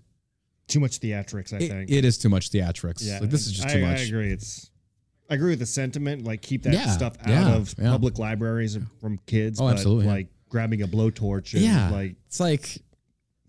[0.68, 1.90] Too much theatrics, I It- think.
[1.92, 3.00] it is too much theatrics.
[3.02, 4.00] yeah, Like, this is just I, too much.
[4.00, 4.32] I agree.
[4.32, 4.70] It's.
[5.30, 6.24] I agree with the sentiment.
[6.26, 7.92] Like keep that Yeah, stuff out yeah, of yeah.
[7.92, 9.60] public libraries from kids.
[9.60, 10.06] Oh, but, absolutely.
[10.08, 12.80] Like grabbing a blowtorch and Yeah, like it's like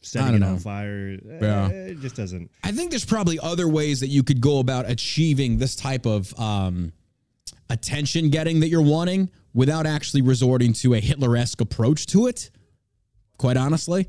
[0.03, 1.19] setting it on fire.
[1.31, 1.69] eh, Yeah.
[1.69, 2.51] It just doesn't.
[2.65, 6.39] I think there's probably other ways that you could go about achieving this type of
[6.39, 6.93] um,
[7.71, 12.51] attention getting that you're wanting without actually resorting to a Hitler esque approach to it.
[13.41, 14.07] quite honestly.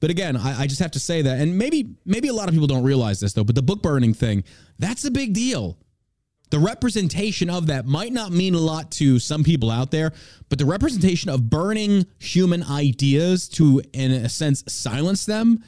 [0.00, 2.54] But again, I, I just have to say that, and maybe maybe a lot of
[2.54, 3.44] people don't realize this though.
[3.44, 4.44] But the book burning thing,
[4.78, 5.78] that's a big deal.
[6.50, 10.12] The representation of that might not mean a lot to some people out there,
[10.50, 15.64] but the representation of burning human ideas to, in a sense, silence them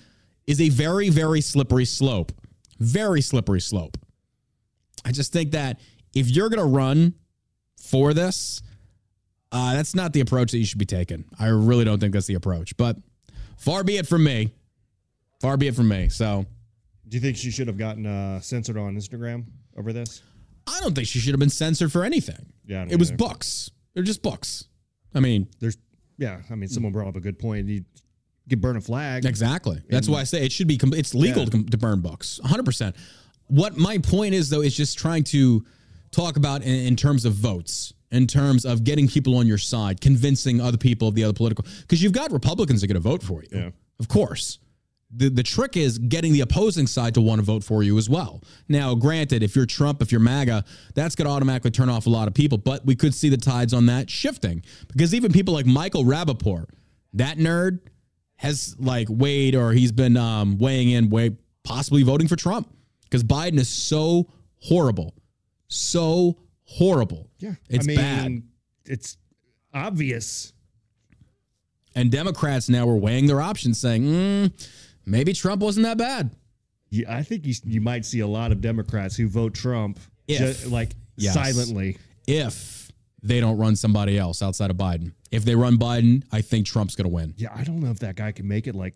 [0.47, 2.31] is a very, very slippery slope.
[2.79, 3.97] Very slippery slope.
[5.05, 5.81] I just think that
[6.15, 7.15] if you're going to run
[7.87, 8.63] for this,
[9.53, 11.25] uh, that's not the approach that you should be taking.
[11.39, 12.77] I really don't think that's the approach.
[12.77, 12.97] But
[13.59, 14.53] far be it from me.
[15.41, 16.09] Far be it from me.
[16.09, 16.47] So
[17.09, 19.45] Do you think she should have gotten uh, censored on Instagram
[19.77, 20.23] over this?
[20.67, 22.53] I don't think she should have been censored for anything.
[22.67, 23.71] Yeah, it was books.
[23.95, 24.65] They're just books.
[25.15, 25.79] I mean, There's,
[26.19, 26.41] yeah.
[26.51, 27.69] I mean, someone brought up a good point.
[27.69, 27.85] You
[28.51, 29.25] could burn a flag.
[29.25, 29.81] exactly.
[29.89, 30.79] That's why I say it should be.
[30.83, 31.51] It's legal Yeah.
[31.51, 32.41] to, to burn books.
[32.41, 32.65] 100.
[32.65, 32.97] percent
[33.47, 35.65] What my point is though is just trying to
[36.11, 40.01] talk about in, in terms of votes, in terms of getting people on your side,
[40.01, 41.65] convincing other people of the other political.
[41.81, 43.49] Because you've got Republicans that are going to vote for you.
[43.53, 43.71] Yeah.
[43.99, 44.59] Of course.
[45.15, 48.11] The, the trick is getting the opposing side to want to vote for you as
[48.11, 48.43] well.
[48.69, 50.65] Now, granted, if you're Trump, if you're MAGA,
[50.95, 53.37] that's going to automatically turn off a lot of people, but we could see the
[53.37, 56.67] tides on that shifting because even people like Michael Rapaport,
[57.15, 57.81] that nerd,
[58.37, 62.71] has like weighed or he's been um, weighing in, way possibly voting for Trump
[63.05, 64.29] because Biden is so
[64.61, 65.15] horrible,
[65.69, 67.29] so horrible.
[67.39, 67.55] Yeah.
[67.69, 68.43] it's I mean, bad.
[68.85, 69.17] It's
[69.75, 70.53] obvious.
[71.95, 74.69] And Democrats now are weighing their options, saying, mm,
[75.07, 76.31] maybe Trump wasn't that bad.
[76.91, 79.99] Yeah, I think you, you might see a lot of Democrats who vote Trump,
[80.29, 80.63] If.
[80.65, 81.33] ju- like Yes.
[81.35, 81.97] silently.
[82.27, 85.13] if they don't run somebody else outside of Biden.
[85.31, 87.35] If they run Biden, I think Trump's going to win.
[87.39, 88.95] Yeah, I don't know if that guy can make it like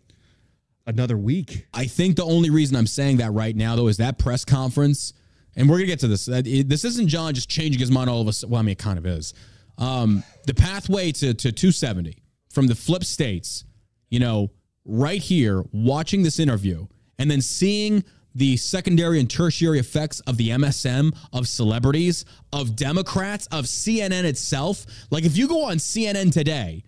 [0.85, 1.65] another week.
[1.73, 5.13] I think the only reason I'm saying that right now, though, is that press conference,
[5.55, 6.25] and we're to get to this.
[6.25, 8.51] This isn't John just changing his mind all of a sudden.
[8.51, 9.33] Well, I mean, it kind of is.
[9.77, 12.17] Um, the pathway to, to 270
[12.49, 13.65] from the flip states,
[14.09, 14.51] you know,
[14.85, 16.87] right here, watching this interview
[17.17, 23.47] and then seeing the secondary and tertiary effects of the MSM, of celebrities, of Democrats,
[23.47, 24.85] of CNN itself.
[25.09, 26.83] Like, if you go on CNN today,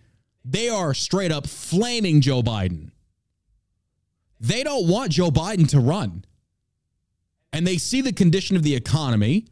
[0.45, 2.91] they are straight up flaming Joe Biden.
[4.39, 6.25] They don't want Joe Biden to run.
[7.53, 9.45] And they see the condition of the economy.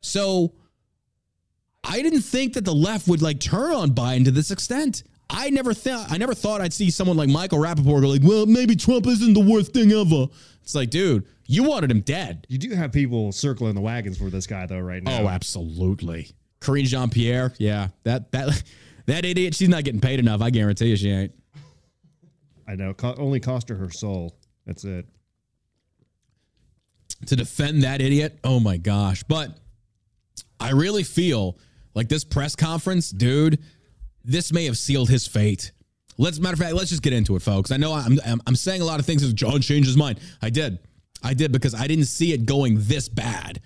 [0.00, 0.54] So
[1.84, 5.04] I didn't think that the left would like turn on Biden to this extent.
[5.30, 8.44] I never thought I never thought I'd see someone like Michael Rapaport go like, well,
[8.44, 10.26] maybe Trump isn't the worst thing ever.
[10.62, 12.46] It's like, dude, you wanted him dead.
[12.48, 15.22] You do have people circling the wagons for this guy though right now.
[15.22, 16.30] Oh, absolutely.
[16.60, 18.62] Karine Jean Pierre, yeah, that that
[19.06, 20.40] that idiot, she's not getting paid enough.
[20.42, 21.32] I guarantee you, she ain't.
[22.66, 22.94] I know.
[22.94, 24.34] Co- only cost her her soul.
[24.66, 25.06] That's it.
[27.28, 28.38] To defend that idiot.
[28.44, 29.22] Oh my gosh.
[29.24, 29.56] But
[30.60, 31.58] I really feel
[31.94, 33.58] like this press conference, dude,
[34.24, 35.72] this may have sealed his fate.
[36.16, 37.70] Let's matter of fact, let's just get into it, folks.
[37.72, 40.20] I know I'm I'm, I'm saying a lot of things as John changed his mind.
[40.40, 40.78] I did.
[41.22, 43.60] I did because I didn't see it going this bad.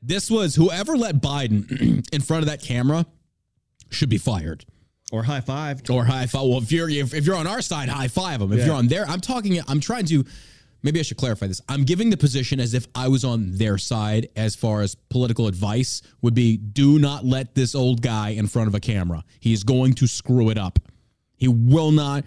[0.00, 3.06] This was whoever let Biden in front of that camera
[3.90, 4.64] should be fired
[5.12, 5.82] Or high five.
[5.90, 6.42] or high five.
[6.48, 8.52] Well, if you're if, if you're on our side, high five them.
[8.52, 8.66] If Yeah.
[8.66, 9.60] you're on there, I'm talking.
[9.68, 10.24] I'm trying to.
[10.82, 11.60] Maybe I should clarify this.
[11.68, 15.46] I'm giving the position as if I was on their side as far as political
[15.46, 16.56] advice would be.
[16.56, 19.22] Do not let this old guy in front of a camera.
[19.38, 20.78] He is going to screw it up.
[21.36, 22.24] He will not.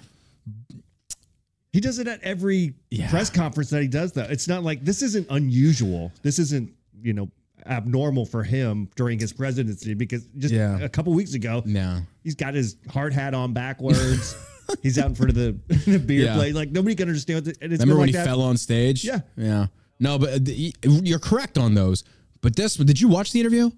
[1.73, 3.09] He does it at every Yeah.
[3.09, 4.23] press conference that he does though.
[4.29, 6.13] It's not like this isn't unusual.
[6.21, 7.29] This isn't, you know,
[7.65, 10.79] abnormal for him during his presidency because just Yeah.
[10.79, 12.01] a couple weeks ago, No.
[12.23, 14.35] he's got his hard hat on backwards.
[14.83, 15.51] he's out in front of the,
[15.91, 16.35] the beer Yeah.
[16.35, 16.55] plate.
[16.55, 18.25] Like nobody can understand what the, and it's Remember when like he that.
[18.25, 19.03] fell on stage?
[19.05, 19.19] Yeah.
[19.37, 19.67] Yeah.
[19.99, 22.03] No, but uh, the- you're correct on those.
[22.41, 23.71] But this, did you watch the interview?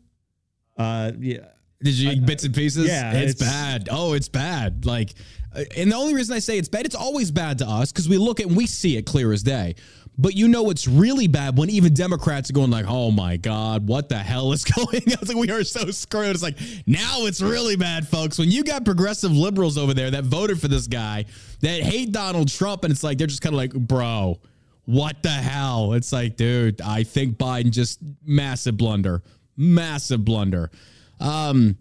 [0.78, 1.48] Uh, yeah.
[1.82, 2.88] Did you bits and pieces?
[2.88, 3.88] yeah, it's, it's- bad.
[3.92, 4.86] Oh, it's bad.
[4.86, 5.14] Like,
[5.56, 8.10] uh, and the only reason I say it's bad, it's always bad to us because
[8.10, 9.76] we look at and we see it clear as day.
[10.20, 13.88] But you know it's really bad when even Democrats are going like, "Oh my God,
[13.88, 15.28] what the hell is going?" on?
[15.28, 16.32] Like we are so screwed.
[16.32, 18.40] It's like now it's really bad, folks.
[18.40, 21.26] When you got progressive liberals over there that voted for this guy
[21.62, 24.40] that hate Donald Trump, and it's like they're just kind of like, "Bro,
[24.86, 29.22] what the hell?" It's like, dude, I think Biden just massive blunder,
[29.56, 30.72] massive blunder.
[31.20, 31.78] Um,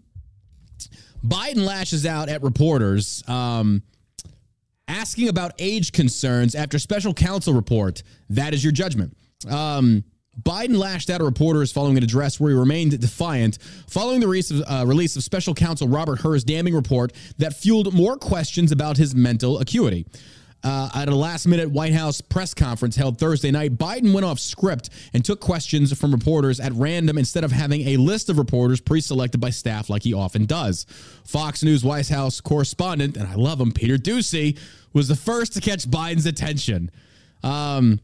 [1.25, 3.81] Biden lashes out at reporters um,
[4.87, 8.03] asking about age concerns after special counsel report.
[8.29, 9.15] That is your judgment.
[9.49, 10.03] Um,
[10.41, 14.51] Biden lashed out at reporters following an address where he remained defiant following the release
[14.51, 18.97] of, uh, release of special counsel Robert Hur's damning report that fueled more questions about
[18.97, 20.05] his mental acuity.
[20.63, 24.39] Uh, at a last minute White House press conference held Thursday night, Biden went off
[24.39, 28.81] script and took questions from reporters at random instead of having a list of reporters
[28.81, 30.85] pre selected by staff like he often does.
[31.25, 34.57] Fox News White House correspondent, and I love him, Peter Doocy,
[34.93, 36.89] was the first to catch Biden's attention.
[37.43, 37.99] Um,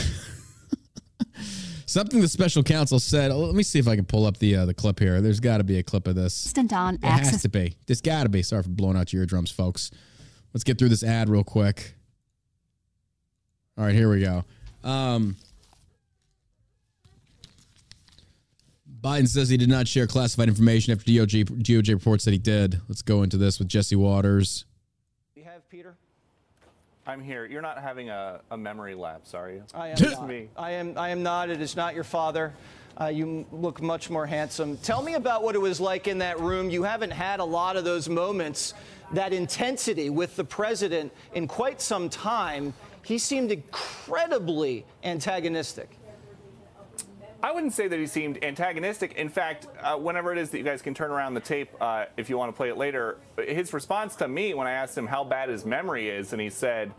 [1.87, 3.33] something the special counsel said.
[3.33, 5.21] let me see if I can pull up the uh, the clip here.
[5.23, 6.47] There's got to be a clip of this.
[6.47, 7.77] Instant on It has to be.
[7.87, 8.43] There's got to be.
[8.43, 9.91] Sorry for blowing out your eardrums, folks.
[10.57, 11.93] Let's get through this ad real quick.
[13.77, 14.43] All right, here we go.
[14.83, 15.37] Um,
[19.03, 22.81] Biden says he did not share classified information after DOJ, DOJ reports that he did.
[22.89, 24.65] Let's go into this with Jesse Watters.
[25.35, 25.95] You have Peter?
[27.07, 27.45] I'm here.
[27.45, 29.63] You're not having a, a memory lapse, are you?
[29.75, 30.27] I am not.
[30.27, 30.49] me.
[30.57, 30.97] I am.
[30.97, 31.51] I am not.
[31.51, 32.55] It is not your father.
[32.99, 34.79] Uh, you look much more handsome.
[34.79, 36.71] Tell me about what it was like in that room.
[36.71, 38.73] You haven't had a lot of those moments,
[39.13, 42.75] that intensity with the president in quite some time.
[43.05, 45.99] He seemed incredibly antagonistic.
[47.43, 49.13] I wouldn't say that he seemed antagonistic.
[49.13, 52.07] In fact, uh, whenever it is that you guys can turn around the tape, uh,
[52.17, 55.07] if you want to play it later, his response to me when I asked him
[55.07, 56.93] how bad his memory is, and he said,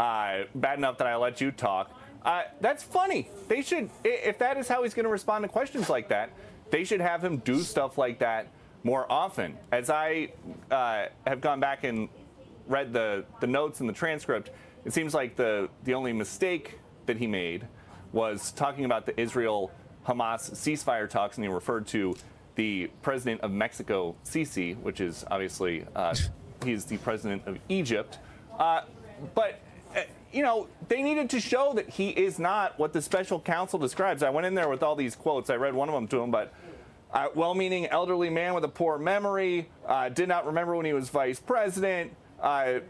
[0.00, 3.28] uh, "Bad enough that I let you talk." Uh, that's funny.
[3.48, 6.30] They should, if that is how he's going to respond to questions like that,
[6.70, 8.48] they should have him do stuff like that
[8.84, 9.56] more often.
[9.70, 10.32] As I
[10.70, 12.08] uh, have gone back and
[12.66, 14.50] read the, the notes and the transcript,
[14.84, 17.66] it seems like the, the only mistake that he made
[18.12, 19.70] was talking about the Israel
[20.06, 22.16] Hamas ceasefire talks, and he referred to
[22.56, 26.14] the president of Mexico, Sisi, which is obviously uh,
[26.64, 28.18] he's the president of Egypt.
[28.58, 28.82] Uh,
[29.34, 29.60] but
[29.96, 30.00] uh,
[30.32, 34.22] you know, they needed to show that he is not what the special counsel describes.
[34.22, 35.50] I went in there with all these quotes.
[35.50, 36.52] I read one of them to him, but
[37.12, 41.08] uh, well-meaning elderly man with a poor memory, uh, did not remember when he was
[41.10, 42.80] vice president, uh,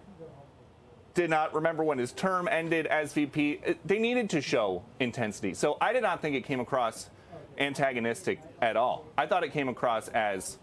[1.15, 3.61] did not remember when his term ended as VP.
[3.67, 5.55] Uh, They needed to show intensity.
[5.55, 7.11] So I did not think it came across
[7.59, 9.05] antagonistic at all.
[9.19, 10.59] I thought it came across as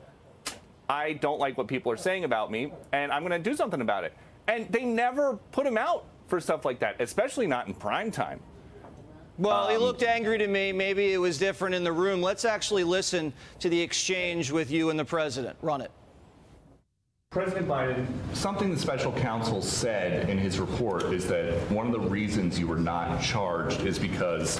[0.89, 3.81] I don't like what people are saying about me, and I'm going to do something
[3.81, 4.13] about it.
[4.47, 8.39] And they never put him out for stuff like that, especially not in prime time.
[9.39, 10.73] Well, he Um, looked angry to me.
[10.73, 12.21] Maybe it was different in the room.
[12.21, 15.55] Let's actually listen to the exchange with you and the president.
[15.61, 15.91] Run it.
[17.31, 22.09] President Biden, something the special counsel said in his report is that one of the
[22.09, 24.59] reasons you were not charged is because,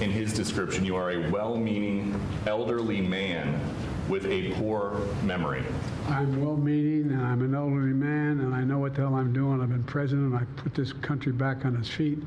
[0.00, 3.60] in his description, you are a well meaning elderly man
[4.08, 5.62] with a poor memory.
[6.08, 9.60] I'm well-meaning, and I'm an elderly man, and I know what the hell I'm doing.
[9.60, 10.34] I've been president.
[10.34, 12.18] I put this country back on its feet.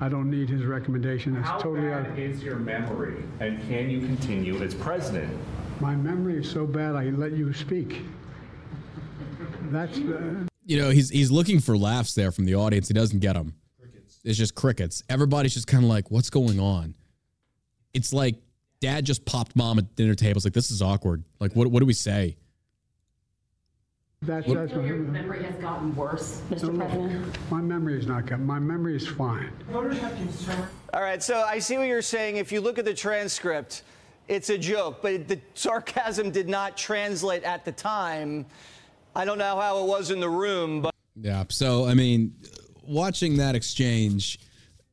[0.00, 1.36] I don't need his recommendation.
[1.36, 2.04] It's How totally out.
[2.04, 5.32] bad is your memory, and can you continue as president?
[5.80, 6.94] My memory is so bad.
[6.94, 8.02] I let you speak.
[9.70, 9.98] That's.
[9.98, 12.88] Uh, You know, he's he's looking for laughs there from the audience.
[12.88, 13.54] He doesn't get them.
[14.24, 15.02] It's just crickets.
[15.08, 16.94] Everybody's just kind of like, "What's going on?"
[17.92, 18.36] It's like
[18.84, 20.44] dad just popped mom at dinner tables.
[20.44, 21.24] Like this is awkward.
[21.40, 22.36] Like what what do we say?
[24.22, 26.68] that's What- that's my memory has gotten worse, Mr.
[26.68, 27.50] Oh, no, President.
[27.50, 28.40] My memory is not good.
[28.40, 29.50] My memory is fine.
[29.72, 32.36] All right, so I see what you're saying.
[32.36, 33.82] If you look at the transcript,
[34.28, 38.46] it's a joke, but the sarcasm did not translate at the time.
[39.14, 40.94] I don't know how it was in the room, but.
[41.16, 41.44] Yeah.
[41.50, 42.34] So I mean,
[42.82, 44.38] watching that exchange,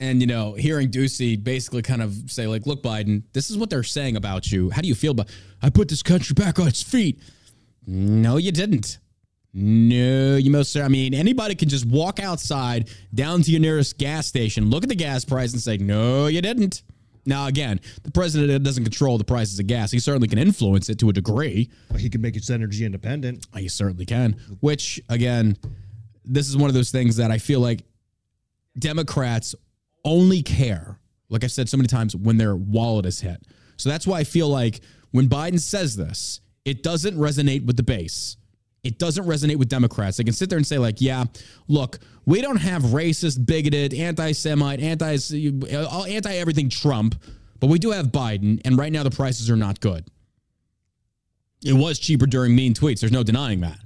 [0.02, 3.70] and you know, hearing Doocy basically kind of say like, "Look, Biden, this is what
[3.70, 4.72] they're saying about you.
[4.72, 5.30] How do you feel about?
[5.62, 7.22] I put this country back on its feet.
[7.86, 8.98] No, you didn't.
[9.54, 10.76] No, you most.
[10.76, 14.90] I mean, anybody can just walk outside down to your nearest gas station, look at
[14.90, 16.82] the gas price, and say, "No, you didn't."
[17.24, 19.92] Now, again, the president doesn't control the prices of gas.
[19.92, 21.70] He certainly can influence it to a degree.
[21.96, 23.46] He can make its energy independent.
[23.56, 24.38] He certainly can.
[24.62, 25.56] Which, again,
[26.26, 27.84] this is one of those things that I feel like
[28.80, 29.54] Democrats
[30.04, 33.42] only care, like I've said so many times, when their wallet is hit.
[33.78, 37.84] So that's why I feel like when Biden says this, it doesn't resonate with the
[37.84, 38.38] base.
[38.84, 40.18] It doesn't resonate with Democrats.
[40.18, 41.26] They can sit there and say, like, yeah,
[41.68, 47.16] look, we don't have racist, bigoted, anti Semite, anti anti everything Trump,
[47.60, 50.08] but we do have Biden, and right now the prices are not good.
[51.64, 53.02] It was cheaper during mean tweets.
[53.02, 53.78] There's no denying that.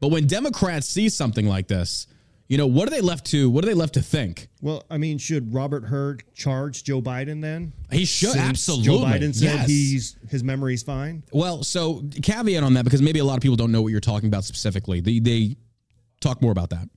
[0.00, 2.06] But when Democrats see something like this,
[2.52, 4.48] you know, what are they left to what are they left to think?
[4.60, 7.72] Well, I mean, should Robert Hur charge Joe Biden then?
[7.90, 8.84] He should Since absolutely.
[8.88, 9.66] Joe Biden said yes.
[9.68, 11.22] he's his memory's fine.
[11.32, 14.00] Well, so caveat on that because maybe a lot of people don't know what you're
[14.00, 15.00] talking about specifically.
[15.00, 15.56] They they
[16.20, 16.90] talk more about that.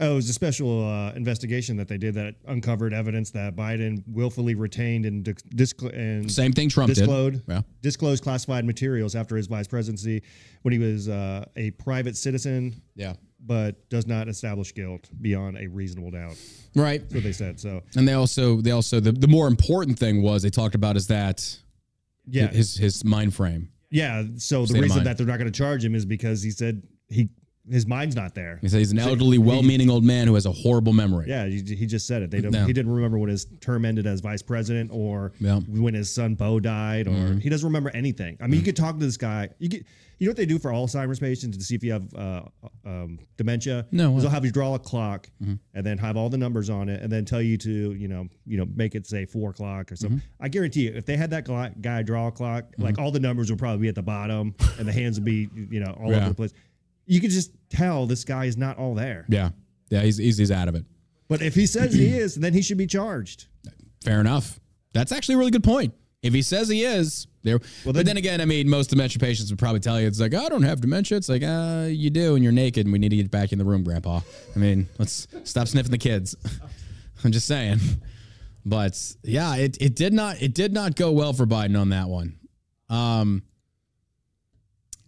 [0.00, 4.02] Oh, it was a special uh, investigation that they did that uncovered evidence that Biden
[4.08, 5.22] willfully retained and,
[5.54, 6.96] dis- and Same thing Trump did.
[6.96, 7.60] disclosed, Yeah.
[7.82, 10.24] disclosed classified materials after his vice presidency
[10.62, 12.82] when he was uh, a private citizen.
[12.96, 13.12] Yeah.
[13.44, 16.36] But does not establish guilt beyond a reasonable doubt.
[16.76, 17.00] Right.
[17.00, 17.58] That's what they said.
[17.58, 20.96] So And they also they also the, the more important thing was they talked about
[20.96, 21.58] is that
[22.26, 22.46] Yeah.
[22.48, 23.70] his his mind frame.
[23.90, 26.50] yeah, so State the reason that they're not going to charge him is because he
[26.50, 27.28] said he
[27.70, 28.58] his mind's not there.
[28.60, 31.26] He said he's an elderly, well-meaning old man who has a horrible memory.
[31.28, 32.28] Yeah, he, he just said it.
[32.28, 32.66] They don't, No.
[32.66, 35.60] He didn't remember when his term ended as vice president or Yeah.
[35.68, 37.40] when his son Bo died, or Mhm.
[37.40, 38.36] he doesn't remember anything.
[38.40, 39.50] I mean, you could talk to this guy.
[39.60, 39.86] You get,
[40.22, 42.42] you know what they do for Alzheimer's patients to see if you have uh,
[42.86, 43.86] um, dementia?
[43.90, 44.20] No, what?
[44.22, 47.10] they'll have you draw a clock and then have all the numbers on it, and
[47.10, 50.22] then tell you to you know you know make it say four o'clock or something.
[50.40, 51.44] I guarantee you, if they had that
[51.80, 54.86] guy draw a clock, like all the numbers would probably be at the bottom, and
[54.86, 56.18] the hands would be you know all Yeah.
[56.18, 56.52] over the place.
[57.06, 59.26] You could just tell this guy is not all there.
[59.28, 59.50] Yeah.
[59.90, 60.86] Yeah, he's he's, he's out of it.
[61.28, 63.46] But if he says he is, then he should be charged.
[64.04, 64.60] Fair enough.
[64.92, 65.94] That's actually a really good point.
[66.22, 67.58] If he says he is, there.
[67.84, 70.48] but then again, I mean, most dementia patients would probably tell you it's like, I
[70.48, 71.16] don't have dementia.
[71.18, 73.58] It's like, uh, you do, and you're naked, and we need to get back in
[73.58, 74.20] the room, Grandpa.
[74.54, 76.36] I mean, let's stop sniffing the kids.
[77.24, 77.78] I'm just saying.
[78.64, 82.08] But yeah, it, it did not it did not go well for Biden on that
[82.08, 82.38] one.
[82.88, 83.42] Um,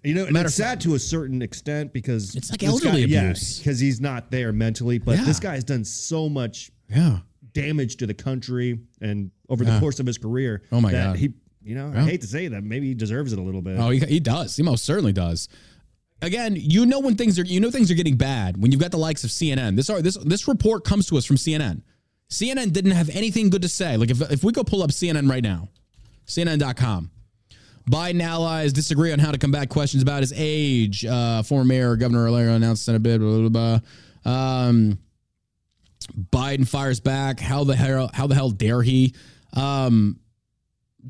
[0.02, 3.58] You know, and it's sad to a certain extent because It's like elderly guy, abuse.
[3.58, 4.98] because he's not there mentally.
[4.98, 5.24] But Yeah.
[5.24, 7.20] this guy has done so much yeah.
[7.54, 9.74] Damage to the country and over Yeah.
[9.74, 10.62] the course of his career.
[10.70, 11.16] Oh my that God.
[11.16, 11.32] He,
[11.62, 12.02] you know, Yeah.
[12.02, 13.78] I hate to say that, maybe he deserves it a little bit.
[13.78, 14.54] Oh, he, he does.
[14.56, 15.48] He most certainly does.
[16.20, 18.90] Again, you know when things are you know things are getting bad when you've got
[18.90, 19.76] the likes of CNN.
[19.76, 21.82] This are this this report comes to us from CNN.
[22.30, 23.96] CNN didn't have anything good to say.
[23.96, 25.68] Like if if we go pull up CNN right now,
[26.26, 27.10] CNN.com.
[27.90, 31.04] Biden allies disagree on how to combat questions about his age.
[31.04, 33.20] Uh, former mayor Governor Alario announced Senate bid.
[33.20, 33.80] Blah, blah,
[34.24, 34.32] blah.
[34.32, 34.98] Um,
[36.06, 37.40] Biden fires back.
[37.40, 38.10] How the hell?
[38.12, 39.14] How the hell dare he?
[39.52, 40.18] Um,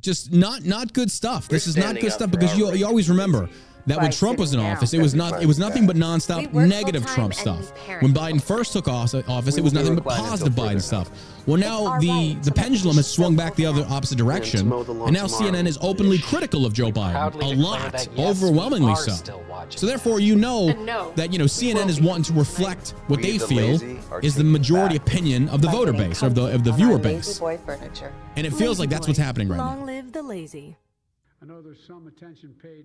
[0.01, 1.49] just not not good stuff.
[1.49, 3.49] This is not good stuff because you you always remember
[3.87, 4.77] that when Trump was in down.
[4.77, 7.73] office, it was not it was nothing but nonstop work negative Trump stuff.
[8.01, 11.11] When Biden first took office, We it was nothing but positive Biden stuff.
[11.47, 14.93] Well, now the right the pendulum has swung back the other opposite direction, mow the
[14.93, 15.27] lawn and now.
[15.27, 19.43] CNN is openly critical of Joe Biden a lot, yes, overwhelmingly so.
[19.71, 23.39] So therefore, you know no, that you know CNN is wanting to reflect what they
[23.39, 26.65] the feel is the majority back opinion of the voter base or of the of
[26.65, 27.39] the viewer base.
[27.39, 28.13] lazy boy furniture.
[28.37, 29.67] And it feels like that's what's happening right now.
[29.67, 30.77] Long live the lazy.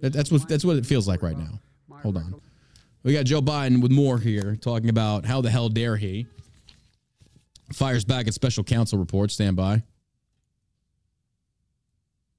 [0.01, 1.59] That, that's what that's what it feels like right now.
[2.01, 2.41] Hold on.
[3.03, 6.27] We got Joe Biden with more here talking about how the hell dare he
[7.73, 9.31] fires back at special counsel report.
[9.31, 9.83] Stand by.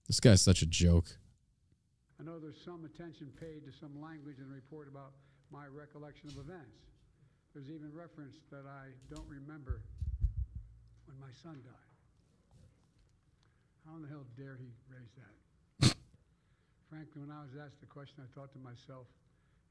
[0.06, 1.06] This guy's such a joke.
[2.18, 5.12] I know there's some attention paid to some language in the report about
[5.52, 6.76] my recollection of events.
[7.54, 9.82] There's even reference that I don't remember
[11.06, 11.90] when my son died.
[13.86, 14.68] How in the hell dare he?
[16.90, 19.06] Frankly, when I was asked the question, I thought to myself,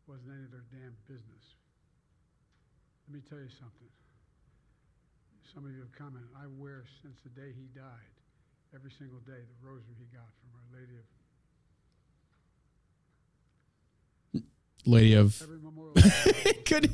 [0.08, 1.44] wasn't any of their damn business.
[3.06, 3.92] Let me tell you something.
[5.54, 8.16] Some of you have commented, I wear since the day he died,
[8.74, 11.04] every single day, the rosary he got from Our Lady of
[14.86, 15.94] Lady of every memorial.
[16.66, 16.90] Could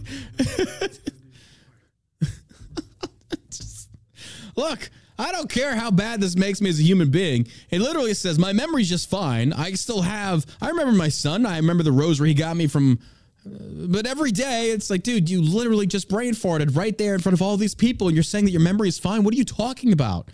[4.57, 7.47] Look, I don't care how bad this makes me as a human being.
[7.70, 9.53] It literally says my memory's just fine.
[9.53, 10.45] I still have.
[10.61, 11.45] I remember my son.
[11.45, 12.99] I remember the rosary he got me from.
[13.45, 13.49] uh,
[13.88, 17.34] But every day, it's like, dude, you literally just brain farted right there in front
[17.34, 19.24] of all these people, and you're saying that your memory is fine.
[19.24, 20.30] What are you talking about?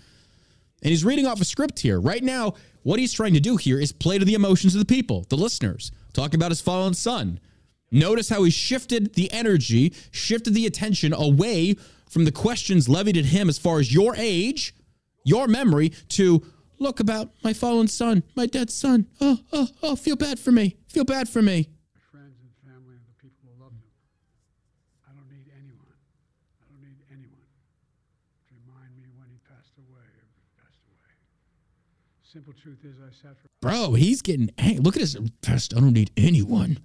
[0.84, 2.00] And he's reading off a script here.
[2.00, 4.86] Right now, what he's trying to do here is play to the emotions of the
[4.92, 7.40] people, the listeners, talking about his fallen son.
[7.92, 11.76] Notice how he shifted the energy, shifted the attention away
[12.12, 14.76] from the questions levied at him as far as your age,
[15.24, 16.43] your memory, to
[16.78, 19.07] look about my fallen son, my dead son.
[19.22, 20.76] Oh, oh, oh, feel bad for me.
[20.89, 21.70] Feel bad for me.
[22.12, 23.82] friends and family and the people who love him.
[25.07, 25.95] I don't need anyone.
[26.59, 27.47] I don't need anyone
[28.49, 30.28] to remind me when he passed away or
[30.59, 31.16] passed away.
[32.24, 33.47] Simple truth is, I sat for.
[33.62, 34.84] Bro, he's getting angry.
[34.84, 35.16] look at his.
[35.16, 36.80] I don't need anyone.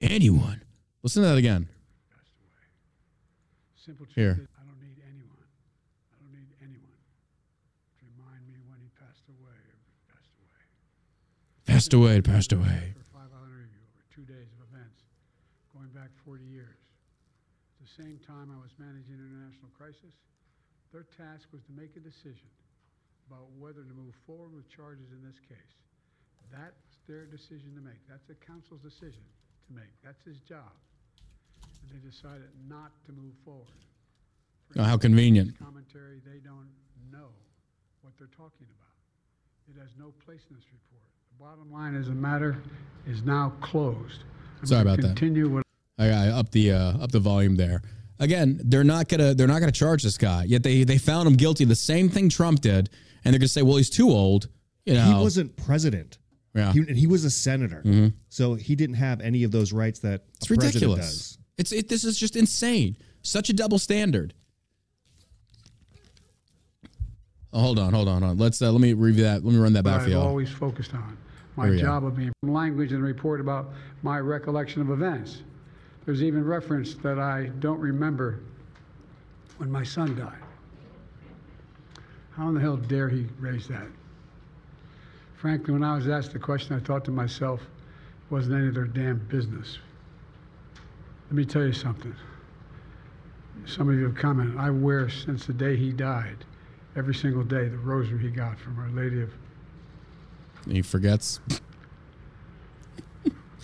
[0.00, 0.62] Anyone.
[1.02, 1.68] Listen to that again.
[3.84, 4.36] Simple truth Here.
[4.40, 5.44] is, I don't need anyone.
[6.08, 7.04] I don't need anyone
[8.00, 9.76] to remind me when he passed away or
[10.08, 10.62] passed away.
[11.68, 12.96] Passed away, passed away.
[12.96, 15.04] For 500 of you over two days of events
[15.76, 16.80] going back 40 years.
[17.76, 20.16] At the same time I was managing international crisis,
[20.88, 22.48] their task was to make a decision
[23.28, 25.76] about whether to move forward with charges in this case.
[26.48, 28.00] That's their decision to make.
[28.08, 29.28] That's the counsel's decision
[29.68, 29.92] to make.
[30.00, 30.72] That's his job.
[31.90, 33.66] And they decided not to move forward.
[34.70, 35.58] For Oh, how convenient.
[35.58, 36.68] Commentary, they don't
[37.12, 37.28] know
[38.02, 39.74] what they're talking about.
[39.76, 41.02] It has no place in this report.
[41.32, 42.62] The bottom line is the matter
[43.06, 44.24] is now closed.
[44.60, 45.16] I'm Sorry gonna about that.
[45.16, 45.64] Continue with
[45.98, 47.82] I, I up the uh, up the volume there.
[48.18, 50.44] Again, they're not gonna they're not gonna charge this guy.
[50.44, 52.90] Yet they they found him guilty of the same thing Trump did,
[53.24, 54.48] and they're gonna say, well, he's too old.
[54.86, 56.18] You know, he wasn't president.
[56.54, 56.72] Yeah.
[56.72, 57.82] He, and he was a senator.
[57.84, 58.12] Mhm.
[58.28, 61.06] So he didn't have any of those rights that It's a president ridiculous.
[61.06, 61.38] does.
[61.56, 61.88] It's it.
[61.88, 62.96] This is just insane.
[63.22, 64.34] Such a double standard.
[67.52, 68.38] Oh, hold on, hold on, hold on.
[68.38, 69.44] Let's uh, let me review that.
[69.44, 70.18] Let me run that back that for you.
[70.18, 71.16] I've always focused on.
[71.56, 71.86] My Here we go.
[71.86, 73.70] job of being language and report about
[74.02, 75.42] my recollection of events.
[76.04, 78.40] There's even reference that I don't remember
[79.58, 80.32] when my son died.
[82.32, 83.86] How in the hell dare he raise that?
[85.36, 88.74] Frankly, when I was asked the question, I thought to myself, it wasn't any of
[88.74, 89.78] their damn business.
[91.34, 92.14] Let me tell you something.
[93.66, 94.56] Some of you have commented.
[94.56, 96.44] I wear since the day he died,
[96.94, 99.32] every single day, the rosary he got from Our Lady of
[100.70, 101.40] He forgets.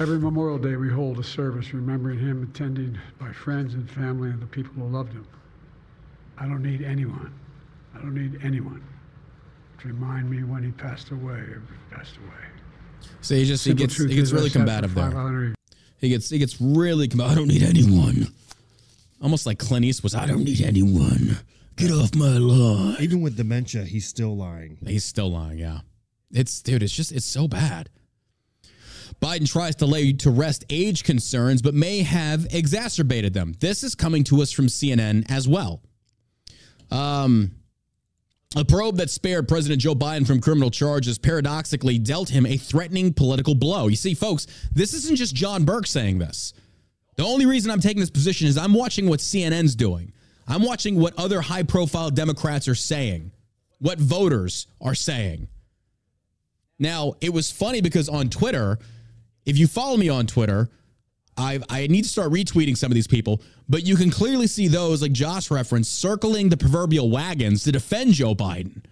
[0.01, 4.43] Every Memorial Day, we hold a service remembering him, attending by friends and family and
[4.43, 5.29] the people who loved him.
[6.39, 7.33] I don't need anyone.
[7.95, 8.83] I don't need anyone
[9.79, 13.11] to remind me when he passed away or passed away.
[13.21, 15.55] So he just he gets he gets really combative there.
[16.01, 17.05] 500 He gets he gets really.
[17.23, 18.29] I don't need anyone.
[19.23, 20.15] Almost like Clint Eastwood.
[20.15, 21.39] I don't need anyone.
[21.77, 22.97] Get off my lawn.
[23.01, 24.79] Even with dementia, he's still lying.
[24.87, 25.59] He's still lying.
[25.59, 25.81] Yeah,
[26.31, 26.83] it's dude.
[26.83, 27.91] It's just it's so bad.
[29.21, 33.55] Biden tries to lay to rest age concerns, but may have exacerbated them.
[33.61, 35.83] This is coming to us from CNN as well.
[36.91, 37.53] Um,
[38.57, 43.13] a probe that spared President Joe Biden from criminal charges paradoxically dealt him a threatening
[43.13, 43.87] political blow.
[43.87, 46.53] You see, folks, this isn't just John Burk saying this.
[47.17, 50.13] The only reason I'm taking this position is I'm watching what CNN's doing.
[50.49, 53.31] I'm watching what other high profile Democrats are saying,
[53.79, 55.47] what voters are saying.
[56.79, 58.79] Now, it was funny because on Twitter,
[59.45, 60.71] if you follow me on Twitter,
[61.41, 64.69] I I need to start retweeting some of these people, but you can clearly see
[64.69, 68.83] those like Josh referenced circling the proverbial wagons to defend Joe Biden.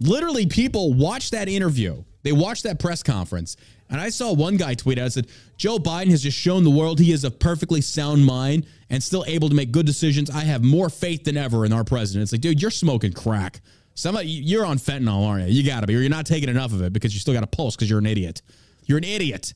[0.00, 2.02] Literally, people watched that interview.
[2.22, 3.56] They watched that press conference.
[3.88, 5.26] And I saw one guy tweet out, said,
[5.58, 9.22] Joe Biden has just shown the world he is a perfectly sound mind and still
[9.26, 10.30] able to make good decisions.
[10.30, 12.22] I have more faith than ever in our president.
[12.22, 13.60] It's like, dude, you're smoking crack.
[13.94, 15.60] Somebody, you're on fentanyl, aren't you?
[15.60, 17.42] You got to be, or you're not taking enough of it because you still got
[17.42, 18.40] a pulse because you're an idiot.
[18.86, 19.52] You're an idiot.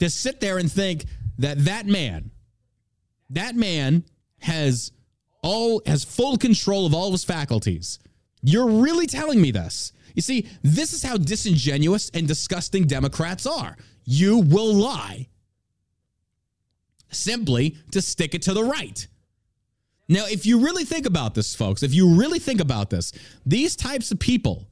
[0.00, 1.04] To sit there and think
[1.38, 2.30] that that man,
[3.30, 4.04] that man
[4.40, 4.92] has
[5.42, 7.98] all has full control of all of his faculties.
[8.42, 9.92] You're really telling me this.
[10.14, 13.76] You see, this is how disingenuous and disgusting Democrats are.
[14.04, 15.28] You will lie
[17.10, 19.06] simply to stick it to the right.
[20.08, 23.12] Now, if you really think about this, folks, if you really think about this,
[23.46, 24.68] these types of people,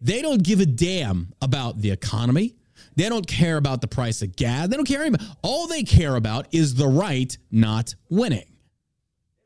[0.00, 2.56] they don't give a damn about the economy.
[2.96, 4.68] They don't care about the price of gas.
[4.68, 8.52] They don't care about all they care about is the right not winning.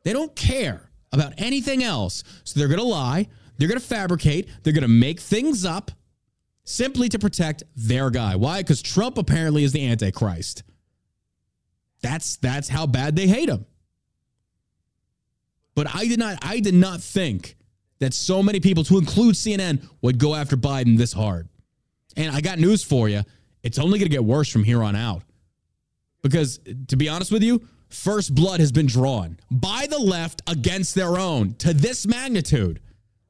[0.04, 2.22] They don't care about anything else.
[2.44, 3.28] So they're going to lie,
[3.58, 5.90] they're going to fabricate, they're going to make things up
[6.64, 8.36] simply to protect their guy.
[8.36, 8.62] Why?
[8.62, 10.62] Cuz Trump apparently is the antichrist.
[12.02, 13.66] That's that's how bad they hate him.
[15.74, 17.56] But I did not I did not think
[17.98, 21.48] that so many people to include CNN would go after Biden this hard.
[22.16, 23.22] And I got news for you.
[23.66, 25.22] It's only going to get worse from here on out.
[26.22, 30.94] Because to be honest with you, first blood has been drawn by the left against
[30.94, 32.80] their own to this magnitude.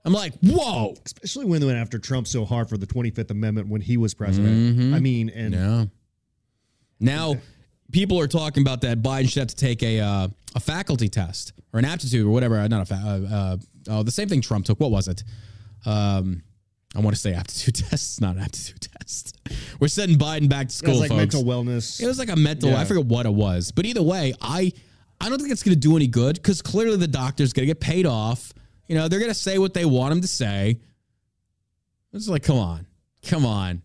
[0.04, 0.94] I'm like, whoa.
[1.04, 4.14] Especially when they went after Trump so hard for the 25th Amendment when he was
[4.14, 4.78] president.
[4.78, 4.94] Mhm.
[4.94, 5.84] I mean, and Yeah.
[7.00, 7.36] Now,
[7.92, 11.52] people are talking about that Biden should have to take a uh, a faculty test
[11.72, 12.58] or an aptitude or whatever.
[12.58, 13.56] uh, Not a fa- uh, uh,
[13.88, 14.80] oh, the same thing Trump took.
[14.80, 15.22] What was it?
[15.84, 16.42] Um,
[16.96, 18.20] I want to say aptitude test.
[18.20, 19.36] Not an aptitude test.
[19.78, 21.34] We're sending Biden back to school, it was like folks.
[21.34, 22.00] mental wellness.
[22.02, 22.70] It was like a mental.
[22.70, 22.80] Yeah.
[22.80, 24.72] I forget what it was, but either way, I
[25.20, 27.66] I don't think it's going to do any good because clearly the doctor's going to
[27.66, 28.52] get paid off.
[28.86, 30.80] You know, they're going to say what they want him to say.
[32.12, 32.86] It's like, come on,
[33.26, 33.82] come on.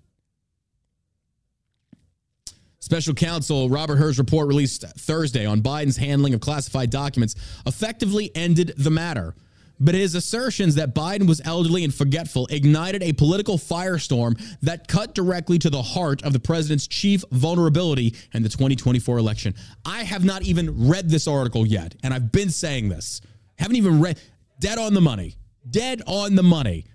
[2.80, 7.36] Special counsel Robert Hur's report released Thursday on Biden's handling of classified documents
[7.66, 9.36] effectively ended the matter.
[9.84, 15.16] But his assertions that Biden was elderly and forgetful ignited a political firestorm that cut
[15.16, 19.56] directly to the heart of the president's chief vulnerability in the 2024 election.
[19.84, 23.22] I have not even read this article yet, and I've been saying this.
[23.58, 24.20] Haven't even read
[24.60, 25.36] dead on the money.
[25.68, 26.86] Dead on the money.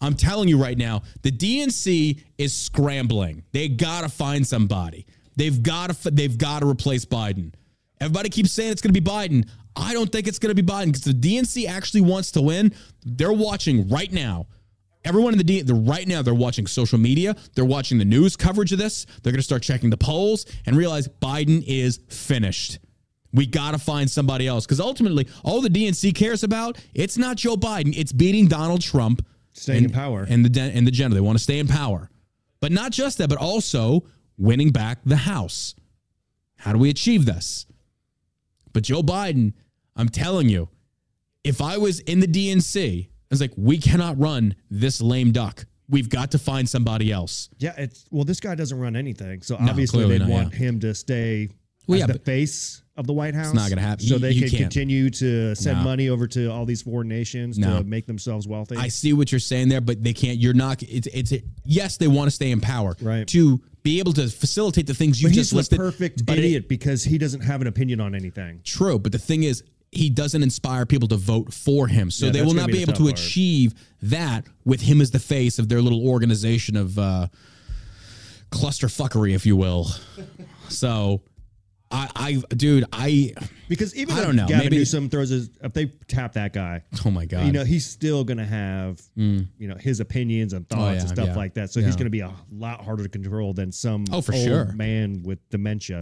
[0.00, 3.42] I'm telling you right now, the DNC is scrambling.
[3.52, 5.06] They got to find somebody.
[5.36, 7.54] They've got to they've got to replace Biden.
[8.00, 9.48] Everybody keeps saying it's to be Biden.
[9.78, 12.74] I don't think it's going to be Biden because the DNC actually wants to win.
[13.06, 14.46] They're watching right now.
[15.04, 18.36] Everyone in the D, they're right now they're watching social media, they're watching the news
[18.36, 19.06] coverage of this.
[19.22, 22.80] They're going to start checking the polls and realize Biden is finished.
[23.32, 27.36] We got to find somebody else because ultimately, all the DNC cares about it's not
[27.36, 30.26] Joe Biden, it's beating Donald Trump, Staying and, in power.
[30.28, 31.14] and the and the general.
[31.14, 32.10] They want to stay in power,
[32.60, 34.04] but not just that, but also
[34.36, 35.74] winning back the House.
[36.56, 37.66] How do we achieve this?
[38.72, 39.52] But Joe Biden,
[39.98, 40.68] I'm telling you,
[41.44, 45.66] if I was in the DNC, I was like, we cannot run this lame duck.
[45.90, 47.48] We've got to find somebody else.
[47.58, 50.52] Yeah, it's well, this guy doesn't run anything, so No, obviously clearly they'd not, want
[50.52, 50.58] yeah.
[50.58, 51.48] him to stay
[51.86, 53.54] Well, as yeah, the but- face of the White House.
[53.54, 54.04] not gonna happen.
[54.06, 54.62] So You- they you can can't.
[54.64, 55.84] continue to send No.
[55.84, 57.78] money over to all these foreign nations No.
[57.78, 58.76] to make themselves wealthy.
[58.76, 60.38] I see what you're saying there, but they can't.
[60.38, 60.82] You're not.
[60.82, 61.06] It's.
[61.12, 61.32] It's.
[61.64, 62.96] yes, they want to stay in power.
[63.00, 63.26] Right.
[63.28, 65.78] To be able to facilitate the things you but just he's listed.
[65.78, 68.60] perfect but it- idiot because he doesn't have an opinion on anything.
[68.64, 69.62] True, but the thing is,
[69.92, 72.10] he doesn't inspire people to vote for him.
[72.10, 73.12] So Yeah, they will not be be able to part.
[73.18, 77.28] achieve that with him as the face of their little organization of uh,
[78.50, 79.88] cluster fuckery, if you will.
[80.68, 81.22] So,
[81.90, 83.32] I, I, dude, I,
[83.68, 86.82] Because even I don't know, Gavin maybe- Newsom throws his, if they tap that guy,
[87.06, 90.68] oh my god, you know, he's still going to have, you know, his opinions and
[90.68, 91.34] thoughts Oh, yeah, and stuff yeah.
[91.36, 91.70] like that.
[91.70, 94.44] So he's going to be a lot harder to control than some Oh, for old
[94.44, 94.66] sure.
[94.72, 96.00] man with dementia.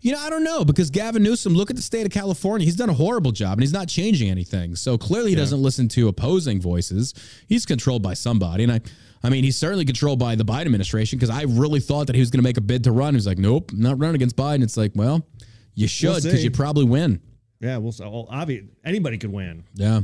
[0.00, 2.64] You know, I don't know because Gavin Newsom, look at the state of California.
[2.64, 4.76] He's done a horrible job and he's not changing anything.
[4.76, 7.14] So clearly he doesn't listen to opposing voices.
[7.48, 8.62] He's controlled by somebody.
[8.62, 8.80] And I
[9.22, 12.20] I mean, he's certainly controlled by the Biden administration because I really thought that he
[12.20, 13.14] was going to make a bid to run.
[13.14, 14.62] He was like, nope, not running against Biden.
[14.62, 15.26] It's like, well,
[15.74, 16.42] you should because see.
[16.42, 17.20] you probably win.
[17.60, 19.64] Yeah, well, so obvious anybody could win.
[19.74, 20.02] Yeah.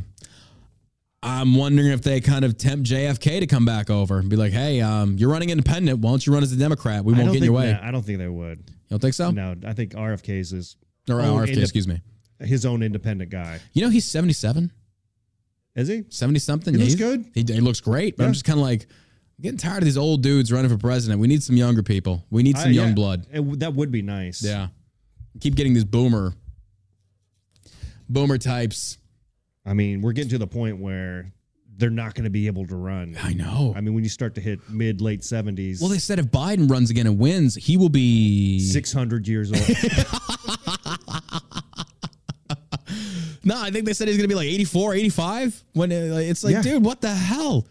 [1.22, 4.52] I'm wondering if they kind of tempt JFK to come back over and be like,
[4.52, 6.00] hey, um, you're running independent.
[6.00, 7.04] Why don't you run as a Democrat?
[7.04, 7.68] We won't get in your way.
[7.68, 8.62] that- I don't think they would.
[8.94, 9.32] Don't think so?
[9.32, 10.76] No, I think RFK's is
[11.10, 12.00] Or RFK, indep- excuse me.
[12.38, 13.58] his own independent guy.
[13.72, 14.70] You know, he's 77.
[15.74, 16.04] Is he?
[16.08, 16.74] 70 something.
[16.74, 17.24] He looks he's- good.
[17.34, 18.82] He, he looks great, but I'm just kind of like,
[19.36, 21.20] I'm getting tired of these old dudes running for president.
[21.20, 22.24] We need some younger people.
[22.30, 23.26] We need some young yeah, blood.
[23.32, 24.44] it that would be nice.
[24.44, 24.68] Yeah.
[25.40, 26.32] Keep getting these boomer,
[28.08, 28.98] boomer types.
[29.66, 31.32] I mean, we're getting to the point where
[31.76, 33.16] they're not going to be able to run.
[33.22, 33.72] I know.
[33.76, 36.70] I mean, when you start to hit mid late seventies, Well, they said if Biden
[36.70, 38.60] runs again and wins, he will be.
[38.60, 39.62] six hundred years old.
[43.46, 45.64] No, I think they said he's going to be like 84, 85.
[45.74, 46.62] When uh, it's like, Yeah.
[46.62, 47.66] dude, what the hell?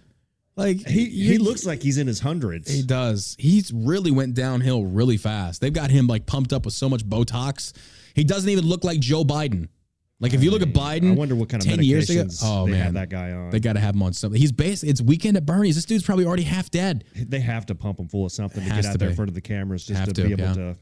[0.55, 2.69] Like he he you- looks like he's in his hundreds.
[2.71, 3.35] He does.
[3.39, 5.61] He's really went downhill really fast.
[5.61, 7.73] They've got him like pumped up with so much Botox.
[8.13, 9.67] He doesn't even look like Joe Biden.
[10.19, 12.65] Like if you look at Biden, I wonder what kind of 10 years ago, oh
[12.65, 13.49] they man, that guy on.
[13.49, 14.39] They got to have him on something.
[14.39, 15.75] He's basically it's weekend at Bernie's.
[15.75, 17.03] This dude's probably already half dead.
[17.15, 19.15] They have to pump him full of something to Has get out to there in
[19.15, 20.53] front of the cameras just Have to, to, be able yeah.
[20.53, 20.61] to.
[20.61, 20.77] Well,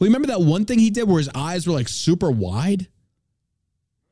[0.00, 2.88] you remember that one thing he did where his eyes were like super wide?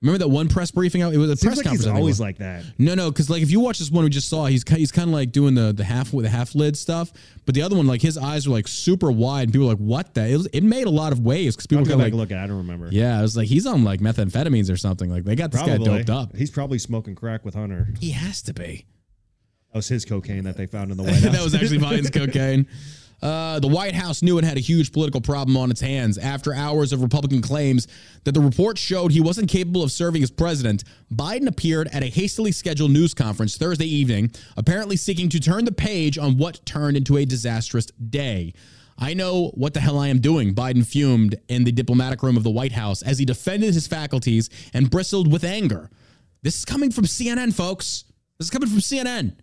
[0.04, 1.00] Remember that one press briefing?
[1.00, 1.14] Out?
[1.14, 1.84] It was a Seems press like conference.
[1.86, 2.62] he's always like that.
[2.76, 5.08] No, no, because like if you watch this one we just saw, he's he's kind
[5.08, 7.10] of like doing the the half with the half lid stuff,
[7.46, 9.80] but the other one like his eyes were like super wide, and people were like,
[9.80, 12.00] "What the?" It, was, it made a lot of waves because people were go kind
[12.02, 12.40] back of and like, look at.
[12.42, 12.44] it.
[12.44, 12.88] I don't remember.
[12.92, 15.08] "Yeah," it was like he's on like methamphetamines or something.
[15.10, 15.86] Like they got this probably.
[15.88, 16.36] guy doped up.
[16.36, 17.88] He's probably smoking crack with Hunter.
[17.98, 18.84] He has to be.
[19.72, 21.32] That was his cocaine that they found in the White House.
[21.32, 22.66] that was actually Biden's cocaine.
[23.22, 26.54] Uh, the White House knew it had a huge political problem on its hands after
[26.54, 27.88] hours of Republican claims
[28.24, 30.84] that the report showed he wasn't capable of serving as president.
[31.12, 35.72] Biden appeared at a hastily scheduled news conference Thursday evening, apparently seeking to turn the
[35.72, 38.52] page on what turned into a disastrous day.
[38.96, 42.44] I know what the hell I am doing, Biden fumed in the diplomatic room of
[42.44, 45.90] the White House as he defended his faculties and bristled with anger.
[46.42, 48.04] This is coming from CNN, folks.
[48.38, 49.34] This is coming from CNN.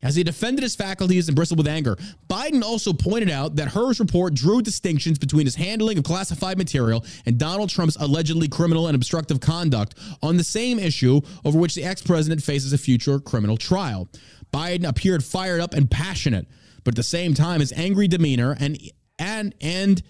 [0.00, 1.96] As he defended his faculties and bristled with anger,
[2.28, 7.04] Biden also pointed out that Hur's report drew distinctions between his handling of classified material
[7.26, 11.82] and Donald Trump's allegedly criminal and obstructive conduct on the same issue over which the
[11.82, 14.08] ex president faces a future criminal trial.
[14.52, 16.46] Biden appeared fired up and passionate,
[16.84, 18.78] but at the same time, his angry demeanor and
[19.18, 20.00] and and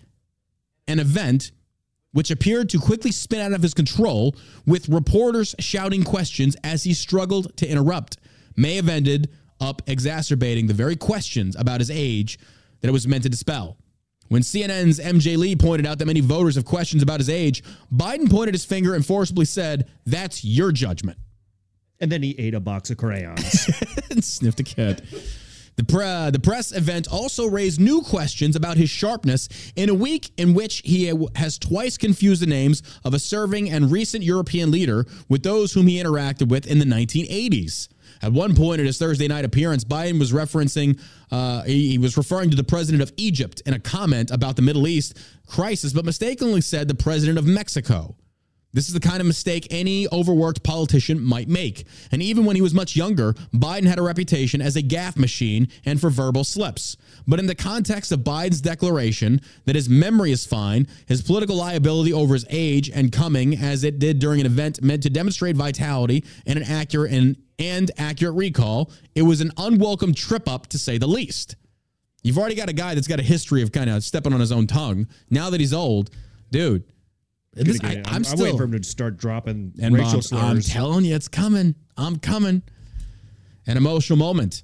[0.86, 1.50] an event
[2.12, 4.36] which appeared to quickly spin out of his control
[4.66, 8.18] with reporters shouting questions as he struggled to interrupt
[8.56, 9.30] may have ended
[9.60, 12.38] up exacerbating the very questions about his age
[12.80, 13.76] that it was meant to dispel.
[14.28, 18.30] When CNN's MJ Lee pointed out that many voters have questions about his age, Biden
[18.30, 21.18] pointed his finger and forcibly said, That's your judgment.
[22.00, 23.68] and then he ate a box of crayons.
[24.10, 25.02] and sniffed a cat.
[25.76, 30.30] The, pre- the press event also raised new questions about his sharpness in a week
[30.36, 31.06] in which he
[31.36, 35.86] has twice confused the names of a serving and recent European leader with those whom
[35.86, 37.88] he interacted with in the 1980s.
[38.22, 41.00] At one point in his Thursday night appearance, Biden was referencing,
[41.30, 44.62] uh, he, he was referring to the president of Egypt in a comment about the
[44.62, 45.16] Middle East
[45.46, 48.16] crisis, but mistakenly said the president of Mexico.
[48.74, 51.86] This is the kind of mistake any overworked politician might make.
[52.12, 55.68] And even when he was much younger, Biden had a reputation as a gaffe machine
[55.86, 56.96] and for verbal slips.
[57.26, 62.12] But in the context of Biden's declaration that his memory is fine, his political liability
[62.12, 66.22] over his age and coming as it did during an event meant to demonstrate vitality
[66.46, 70.98] and an accurate and, and accurate recall, it was an unwelcome trip up to say
[70.98, 71.56] the least.
[72.22, 74.52] You've already got a guy that's got a history of kind of stepping on his
[74.52, 75.06] own tongue.
[75.30, 76.10] Now that he's old,
[76.50, 76.84] dude,
[77.52, 80.32] this, I, I'm still waiting for him to start dropping and racial bombs.
[80.32, 81.74] I'm telling you, it's coming.
[81.96, 82.62] I'm coming.
[83.66, 84.62] An emotional moment.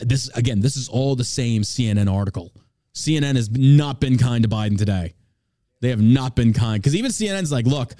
[0.00, 2.52] This again, this is all the same CNN article.
[2.94, 5.14] CNN has not been kind to Biden today.
[5.80, 7.94] They have not been kind because even CNN's like, look,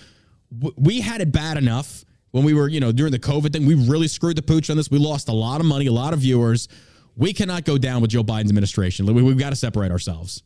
[0.56, 2.04] w- we had it bad enough
[2.34, 3.64] when we were, you know, during the COVID thing.
[3.64, 4.90] We really screwed the pooch on this.
[4.90, 6.66] We lost a lot of money, a lot of viewers.
[7.14, 9.06] We cannot go down with Joe Biden's administration.
[9.06, 10.42] We, we've got to separate ourselves.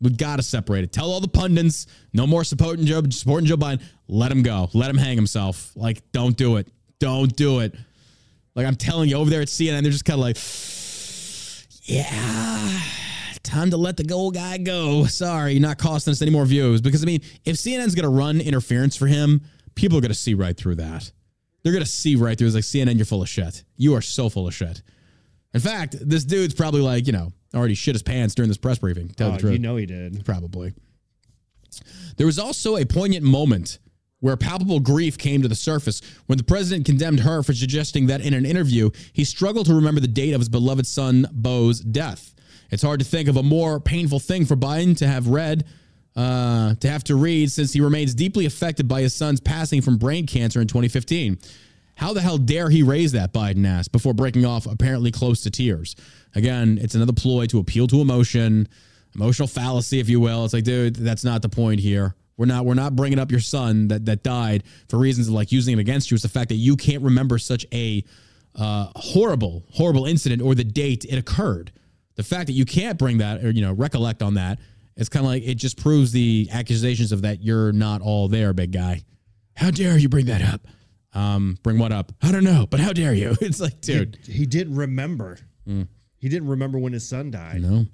[0.00, 0.92] We've got to separate it.
[0.92, 3.82] Tell all the pundits, no more supporting Joe, supporting Joe Biden.
[4.06, 4.70] Let him go.
[4.74, 5.72] Let him hang himself.
[5.74, 6.68] Like, don't do it.
[7.00, 7.74] Don't do it.
[8.54, 10.36] Like I'm telling you, over there at CNN, they're just kind of like,
[11.82, 12.80] yeah,
[13.42, 15.04] time to let the gold guy go.
[15.06, 16.80] Sorry, you're not costing us any more views.
[16.80, 19.40] Because I mean, if CNN's gonna run interference for him,
[19.74, 21.10] people are gonna see right through that.
[21.64, 22.46] They're gonna see right through.
[22.48, 23.64] It's like CNN, you're full of shit.
[23.76, 24.82] You are so full of shit.
[25.54, 28.78] In fact, this dude's probably like, you know, already shit his pants during this press
[28.78, 29.08] briefing.
[29.10, 29.52] Tell Oh, the truth.
[29.54, 30.24] you know he did.
[30.24, 30.72] Probably.
[32.16, 33.78] There was also a poignant moment
[34.20, 38.20] where palpable grief came to the surface when the president condemned Hur for suggesting that
[38.20, 42.34] in an interview he struggled to remember the date of his beloved son Bo's death.
[42.70, 45.64] It's hard to think of a more painful thing for Biden to have read,
[46.16, 49.98] uh, to have to read, since he remains deeply affected by his son's passing from
[49.98, 51.38] brain cancer in 2015.
[51.96, 53.32] How the hell dare he raise that?
[53.32, 55.94] Biden asked before breaking off, apparently close to tears.
[56.34, 58.68] Again, it's another ploy to appeal to emotion,
[59.14, 60.44] emotional fallacy, if you will.
[60.44, 62.14] It's like, dude, that's not the point here.
[62.36, 65.78] We're not we're not bringing up your son that that died for reasons like using
[65.78, 66.16] it against you.
[66.16, 68.04] It's the fact that you can't remember such a
[68.56, 71.72] uh, horrible horrible incident or the date it occurred.
[72.16, 74.58] The fact that you can't bring that or you know recollect on that,
[74.96, 78.52] it's kind of like it just proves the accusations of that you're not all there,
[78.52, 79.02] big guy.
[79.56, 80.60] How dare you bring that up?
[81.12, 82.12] Um, bring what up?
[82.22, 83.36] I don't know, but how dare you?
[83.40, 85.38] It's like, dude, He, he didn't remember.
[85.66, 87.62] He didn't remember when his son died.
[87.62, 87.86] no.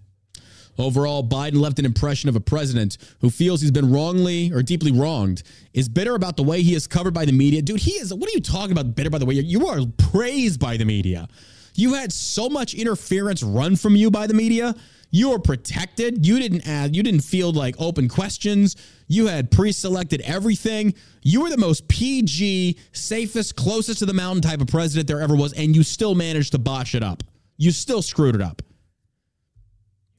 [0.79, 4.93] Overall, Biden left an impression of a president who feels he's been wrongly or deeply
[4.93, 5.43] wronged,
[5.75, 7.61] is bitter about the way he is covered by the media.
[7.61, 9.35] Dude, he is, what are you talking about, bitter by the way?
[9.35, 11.29] You are praised by the media.
[11.75, 14.75] You had so much interference run from you by the media.
[15.11, 16.25] You were protected.
[16.27, 18.77] You didn't add, you didn't field like open questions.
[19.09, 20.95] You had pre selected everything.
[21.23, 25.35] You were the most PG, safest, closest to the mountain type of president there ever
[25.35, 27.25] was, and you still managed to botch it up.
[27.57, 28.63] You still screwed it up.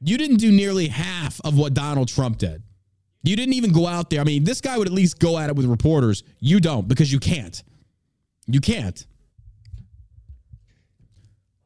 [0.03, 2.63] You didn't do nearly half of what Donald Trump did.
[3.23, 4.19] You didn't even go out there.
[4.19, 6.23] I mean, this guy would at least go at it with reporters.
[6.39, 7.63] You don't because you can't.
[8.47, 9.05] You can't.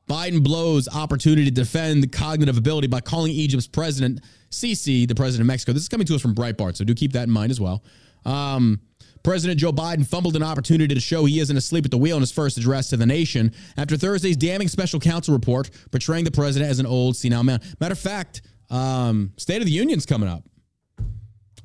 [0.08, 5.42] Biden blows opportunity to defend the cognitive ability by calling Egypt's president Sisi the president
[5.42, 5.74] of Mexico.
[5.74, 7.84] This is coming to us from Breitbart, so do keep that in mind as well.
[8.26, 8.80] Um,
[9.24, 12.22] President Joe Biden fumbled an opportunity to show he isn't asleep at the wheel in
[12.22, 16.70] his first address to the nation after Thursday's damning special counsel report portraying the president
[16.70, 17.60] as an old senile man.
[17.80, 20.44] Matter of fact, um, State of the Union's coming up.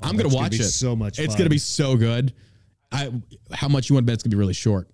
[0.03, 0.65] I'm gonna gonna watch be it.
[0.65, 1.39] so much It's fun.
[1.39, 2.33] gonna be so good.
[2.91, 3.13] I
[3.53, 4.89] how much you want to bet it's gonna be really short?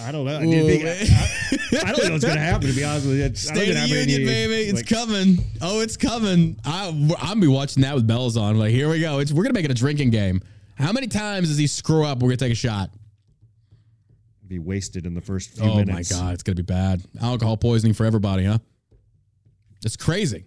[0.00, 0.36] I, don't know.
[0.36, 3.16] I, didn't think, I, I don't know what's going to happen, to be honest with
[3.18, 3.24] you.
[3.24, 4.54] I don't State of the Union, baby.
[4.70, 5.38] It's coming.
[5.60, 6.58] Oh, it's coming.
[6.64, 6.88] I,
[7.20, 8.58] I'm be watching that with bells on.
[8.58, 9.18] Like, here we go.
[9.18, 10.40] It's, we're going to make it a drinking game.
[10.76, 12.18] How many times does he screw up?
[12.18, 12.90] We're going to take a shot.
[14.46, 16.12] be wasted in the first few Oh, minutes.
[16.12, 16.34] Oh, my God.
[16.34, 17.02] It's going to be bad.
[17.20, 18.58] Alcohol poisoning for everybody, huh?
[19.84, 20.44] It's crazy.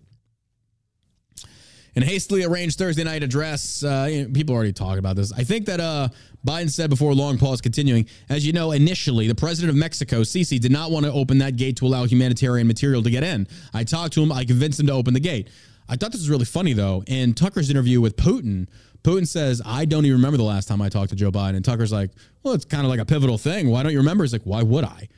[1.93, 5.33] In a hastily arranged Thursday night address, uh, you know, people already talk about this.
[5.33, 6.07] I think that uh,
[6.47, 10.57] Biden said before long pause continuing, as you know, initially, the president of Mexico, Sisi,
[10.57, 13.45] did not want to open that gate to allow humanitarian material to get in.
[13.73, 15.49] I talked to him, I convinced him to open the gate.
[15.89, 17.03] I thought this was really funny, though.
[17.07, 18.69] In Tucker's interview with Putin,
[19.03, 21.57] Putin says, I don't even remember the last time I talked to Joe Biden.
[21.57, 22.11] And Tucker's like,
[22.43, 23.69] well, it's kind of like a pivotal thing.
[23.69, 24.23] Why don't you remember?
[24.23, 25.09] He's like, why would I?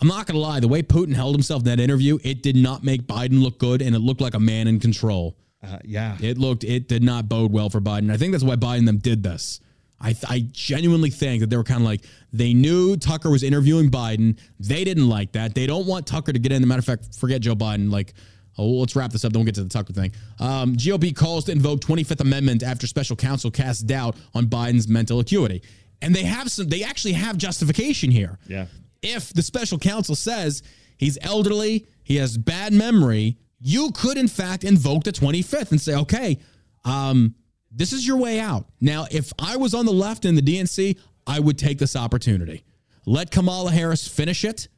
[0.00, 0.60] I'm not going to lie.
[0.60, 3.82] The way Putin held himself in that interview, it did not make Biden look good,
[3.82, 5.36] and it looked like a man in control.
[5.66, 6.16] Uh, yeah.
[6.20, 8.12] It looked, it did not bode well for Biden.
[8.12, 9.60] I think that's why Biden them did this.
[10.00, 12.02] I, I genuinely think that they were kind of like,
[12.32, 14.38] they knew Tucker was interviewing Biden.
[14.60, 15.54] They didn't like that.
[15.54, 16.58] They don't want Tucker to get in.
[16.58, 17.90] As a matter of fact, forget Joe Biden.
[17.90, 18.12] Like,
[18.58, 19.32] oh, let's wrap this up.
[19.32, 20.12] Don't get to the Tucker thing.
[20.38, 25.18] Um, GOP calls to invoke 25th Amendment after special counsel casts doubt on Biden's mental
[25.20, 25.62] acuity.
[26.02, 28.66] And they have some, they actually have justification here Yeah.
[29.00, 30.62] if the special counsel says
[30.98, 35.94] he's elderly, he has bad memory, you could in fact invoke the 25th and say,
[35.96, 36.38] okay,
[36.84, 37.34] um,
[37.70, 38.66] This is your way out.
[38.80, 42.64] Now, if I was on the left in the DNC, I would take this opportunity.
[43.06, 44.68] Let Kamala Harris finish it.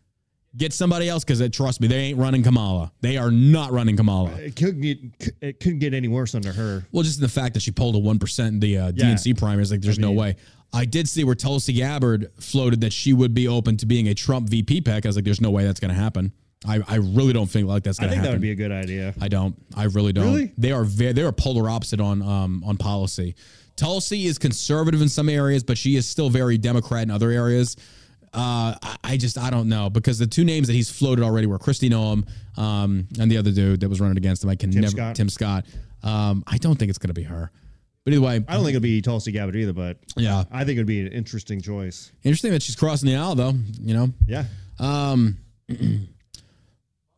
[0.57, 2.91] Get somebody else because trust me, they ain't running Kamala.
[3.03, 4.31] They are not running Kamala.
[4.33, 4.99] It couldn't get
[5.43, 6.85] it couldn't get any worse under her.
[6.91, 9.05] Well, just in the fact that she pulled a one percent in the uh, Yeah.
[9.15, 10.37] DNC primaries, like there's I no way.
[10.73, 14.15] I did see where Tulsi Gabbard floated that she would be open to being a
[14.15, 15.05] Trump VP pick.
[15.05, 16.33] I was like, there's no way that's going to happen.
[16.67, 18.21] I, I really don't think like that's I going to be.
[18.21, 18.25] I think happen.
[18.25, 19.15] that would be a good idea.
[19.21, 19.55] I don't.
[19.77, 20.25] I really don't.
[20.25, 20.53] Really?
[20.59, 21.13] They are very.
[21.13, 23.35] They are polar opposite on um on policy.
[23.77, 27.77] Tulsi is conservative in some areas, but she is still very Democrat in other areas.
[28.35, 31.47] Uh, I, I just I don't know because the two names that he's floated already
[31.47, 32.27] were Kristi Noem,
[32.61, 34.51] um, and the other dude that was running against him.
[34.51, 35.17] I can Tim never Scott.
[35.17, 35.65] Tim Scott.
[36.03, 37.51] Um, I don't think it's going to be her.
[38.05, 40.45] But either way, I don't think it'll be Tulsi Gabbard either, but Yeah.
[40.51, 42.11] I think it'd be an interesting choice.
[42.25, 43.53] Interesting that she's crossing the aisle, though.
[43.81, 44.09] You know.
[44.27, 44.45] Yeah.
[44.79, 45.37] Um,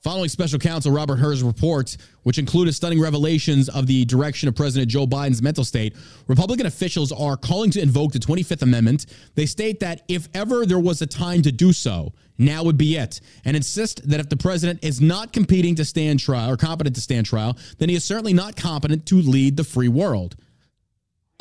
[0.00, 4.90] following special counsel Robert Hur's report, which included stunning revelations of the direction of President
[4.90, 5.94] Joe Biden's mental state,
[6.26, 9.06] Republican officials are calling to invoke the 25th Amendment.
[9.34, 12.96] They state that if ever there was a time to do so, now would be
[12.96, 16.96] it, and insist that if the president is not competing to stand trial or competent
[16.96, 20.36] to stand trial, then he is certainly not competent to lead the free world.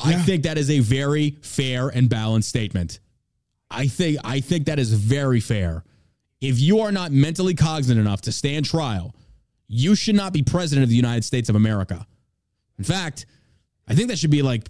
[0.03, 2.99] I think that is a very fair and balanced statement.
[3.69, 5.83] I think I think that is very fair.
[6.41, 9.13] If you are not mentally cognizant enough to stand trial,
[9.67, 12.05] you should not be president of the United States of America.
[12.77, 13.25] In fact,
[13.87, 14.69] I think that should be like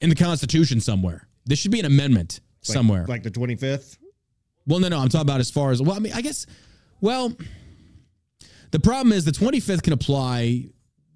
[0.00, 1.26] in the Constitution somewhere.
[1.46, 3.06] This should be an amendment Like- somewhere.
[3.06, 3.96] Like the 25th.
[4.66, 5.96] Well, no, no, I'm talking about as far as well.
[5.96, 6.46] I mean, I guess.
[7.00, 7.34] Well,
[8.70, 10.66] the problem is the 25th can apply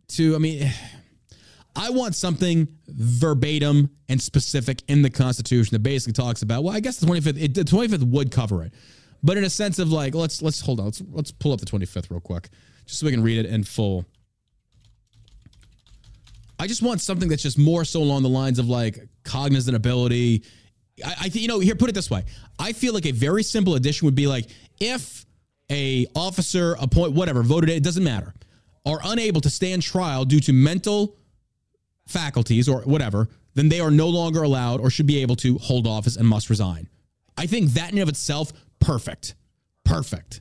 [0.08, 0.34] to.
[0.34, 0.72] I mean,
[1.76, 6.64] I want something verbatim and specific in the Constitution that basically talks about.
[6.64, 7.40] Well, I guess the 25th.
[7.40, 8.72] It, the 25th would cover it,
[9.24, 10.86] but in a sense of like, let's let's hold on.
[10.86, 12.50] Let's let's pull up the 25th real quick,
[12.86, 14.04] just so we can read it in full.
[16.58, 20.44] I just want something that's just more so along the lines of like cognizant ability.
[21.04, 22.24] I, you know here put it this way.
[22.58, 24.46] I feel like a very simple addition would be like
[24.78, 25.24] if
[25.72, 28.34] a officer appoint whatever voted it doesn't matter
[28.86, 31.16] are unable to stand trial due to mental
[32.06, 35.86] faculties or whatever, then they are no longer allowed or should be able to hold
[35.86, 36.86] office and must resign.
[37.36, 38.52] I think that in and of itself
[38.84, 39.34] perfect,
[39.84, 40.40] perfect.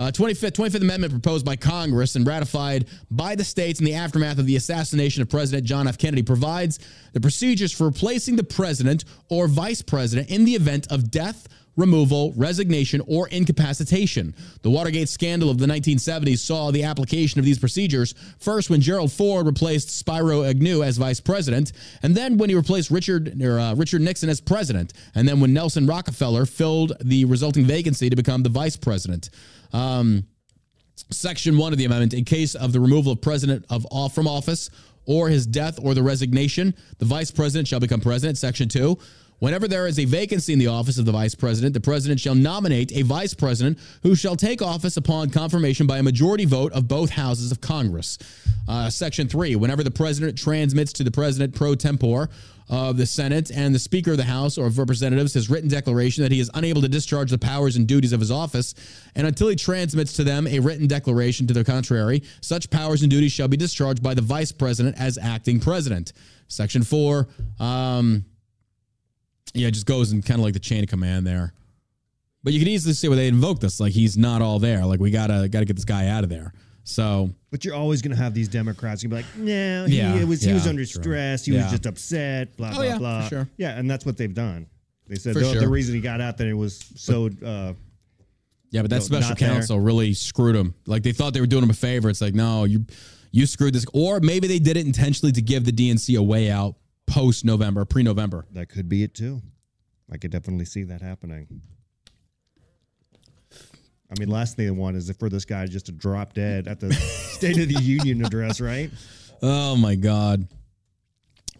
[0.00, 4.38] Uh, 25th, 25th Amendment proposed by Congress and ratified by the states in the aftermath
[4.38, 5.98] of the assassination of President John F.
[5.98, 6.78] Kennedy provides
[7.14, 11.48] the procedures for replacing the president or vice president in the event of death,
[11.78, 14.34] removal, resignation, or incapacitation.
[14.62, 19.12] The Watergate scandal of the 1970s saw the application of these procedures first when Gerald
[19.12, 21.72] Ford replaced Spiro Agnew as vice president,
[22.02, 25.54] and then when he replaced Richard or, uh, Richard Nixon as president, and then when
[25.54, 29.30] Nelson Rockefeller filled the resulting vacancy to become the vice president.
[29.72, 30.24] Um,
[31.10, 34.26] Section 1 of the amendment, in case of the removal of president of off from
[34.26, 34.68] office
[35.06, 38.36] or his death or the resignation, the vice president shall become president.
[38.36, 38.98] Section 2,
[39.38, 42.34] whenever there is a vacancy in the office of the vice president, the president shall
[42.34, 46.88] nominate a vice president who shall take office upon confirmation by a majority vote of
[46.88, 48.18] both houses of Congress.
[48.68, 52.28] Uh, section 3, whenever the president transmits to the president pro tempore
[52.68, 56.22] of the Senate and the Speaker of the House or of Representatives his written declaration
[56.22, 58.74] that he is unable to discharge the powers and duties of his office,
[59.14, 63.10] and until he transmits to them a written declaration to the contrary, such powers and
[63.10, 66.12] duties shall be discharged by the Vice President as acting president.
[66.48, 67.28] Section four,
[67.58, 68.24] um,
[69.54, 71.52] yeah, it just goes in kind of like the chain of command there.
[72.44, 74.84] But you can easily see where they invoke this, like he's not all there.
[74.86, 76.52] Like we gotta gotta get this guy out of there.
[76.84, 79.02] So But you're always going to have these Democrats.
[79.02, 81.44] You'll be like, no, he, Yeah, it was, he was under stress.
[81.44, 81.64] He Yeah.
[81.64, 83.28] was just upset, blah, Oh, blah, yeah, for blah.
[83.28, 83.48] sure.
[83.58, 84.66] Yeah, and that's what they've done.
[85.06, 87.26] They said For the, the reason he got out there it was so.
[87.44, 87.74] Uh,
[88.70, 89.48] Yeah, but that No, special not there.
[89.50, 90.74] counsel really screwed him.
[90.86, 92.08] Like they thought they were doing him a favor.
[92.08, 92.86] It's like, no, you
[93.32, 93.84] you screwed this.
[93.92, 96.76] Or maybe they did it intentionally to give the DNC a way out
[97.08, 98.46] post November, pre November.
[98.52, 99.42] that could be it too.
[100.10, 101.60] I could definitely see that happening.
[104.10, 106.80] I mean, last thing I want is for this guy just to drop dead at
[106.80, 108.90] the State of the Union address, right?
[109.42, 110.48] Oh my God.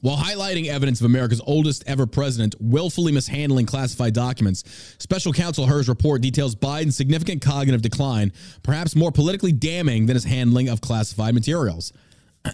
[0.01, 4.63] While highlighting evidence of America's oldest ever president willfully mishandling classified documents,
[4.99, 8.33] special counsel Hur's report details Biden's significant cognitive decline,
[8.63, 11.93] perhaps more politically damning than his handling of classified materials.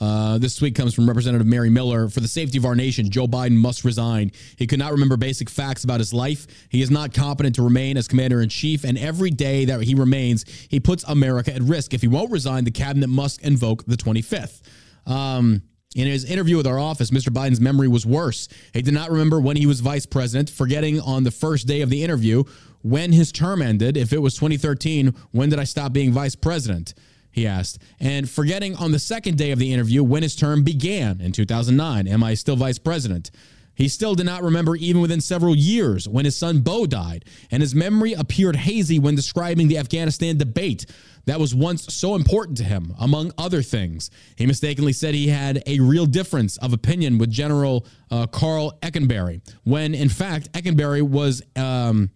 [0.00, 2.08] Uh, this tweet comes from Representative Mary Miller.
[2.08, 4.32] For the safety of our nation, Joe Biden must resign.
[4.56, 6.46] He could not remember basic facts about his life.
[6.68, 9.94] He is not competent to remain as commander in chief, and every day that he
[9.94, 11.94] remains, he puts America at risk.
[11.94, 14.60] If he won't resign, the cabinet must invoke the 25th.
[15.06, 15.62] Um,
[15.96, 17.30] in his interview with our office, Mr.
[17.30, 18.48] Biden's memory was worse.
[18.74, 21.88] He did not remember when he was vice president, forgetting on the first day of
[21.88, 22.44] the interview
[22.82, 23.96] when his term ended.
[23.96, 26.94] If it was 2013, when did I stop being vice president?
[27.30, 31.20] He asked, and forgetting on the second day of the interview when his term began
[31.20, 32.08] in 2009.
[32.08, 33.30] Am I still vice president?
[33.78, 37.62] He still did not remember, even within several years, when his son Bo died, and
[37.62, 40.84] his memory appeared hazy when describing the Afghanistan debate
[41.26, 44.10] that was once so important to him, among other things.
[44.34, 49.42] He mistakenly said he had a real difference of opinion with General uh, Karl Eikenberry,
[49.62, 51.40] when in fact, Eikenberry was.
[51.54, 52.10] Um,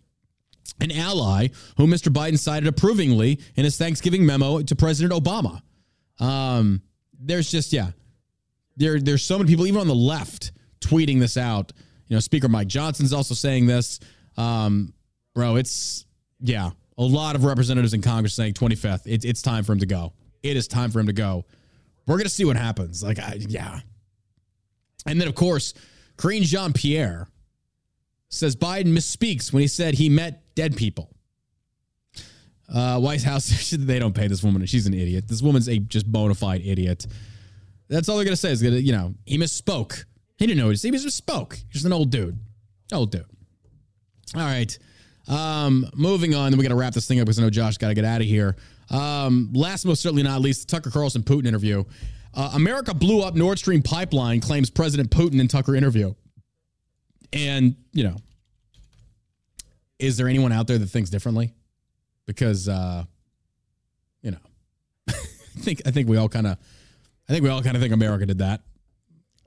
[0.81, 2.13] an ally who Mr.
[2.13, 5.63] Biden cited approvingly in his Thanksgiving memo to President Obama.
[6.19, 6.83] Um,
[7.19, 7.91] there's just yeah,
[8.77, 11.73] there there's so many people even on the left tweeting this out.
[12.09, 14.01] You know, Speaker Mike Johnson's also saying this.
[14.37, 14.93] Um,
[15.35, 16.05] bro, it's
[16.41, 19.03] yeah, a lot of representatives in Congress saying 25th.
[19.07, 20.13] It's it's time for him to go.
[20.43, 21.45] It is time for him to go.
[22.07, 23.03] We're gonna see what happens.
[23.03, 23.81] Like, I, yeah.
[25.07, 25.75] And then of course,
[26.17, 27.29] Karine Jean Pierre
[28.29, 31.11] says Biden misspeaks when he said he met dead people.
[32.73, 34.65] Uh, White House, they don't pay this woman.
[34.67, 35.29] She's an idiot.
[35.29, 37.07] This woman's a just bona fide idiot.
[37.89, 40.05] That's all they're gonna say is gonna, you know, he misspoke.
[40.39, 40.93] He didn't know what he said.
[40.93, 41.55] He just spoke.
[41.55, 42.39] He's just an old dude.
[42.93, 43.27] Old dude.
[44.35, 44.77] All right.
[45.29, 47.77] Um, moving on, then we got to wrap this thing up because I know Josh
[47.79, 48.57] got to get out of here.
[48.91, 51.85] Um, last, most certainly not least, Tucker Carlson Putin interview.
[52.35, 56.15] Uh, America blew up Nord Stream pipeline, claims President Putin in Tucker interview.
[57.33, 58.17] And, you know,
[60.03, 61.53] is there anyone out there that thinks differently?
[62.27, 63.05] Because, uh,
[64.23, 64.39] you know,
[65.09, 65.13] I
[65.59, 66.59] think I think we all kind of,
[67.29, 68.63] I think we all kind of think America did that.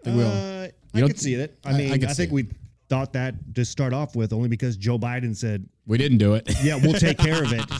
[0.05, 1.57] I all- Uh, You I don't- see it.
[1.65, 2.33] I I- I mean, I, see think it.
[2.33, 2.47] we
[2.89, 6.49] thought that to start off with only because Joe Biden said we didn't do it.
[6.63, 7.63] Yeah, we'll take care of it.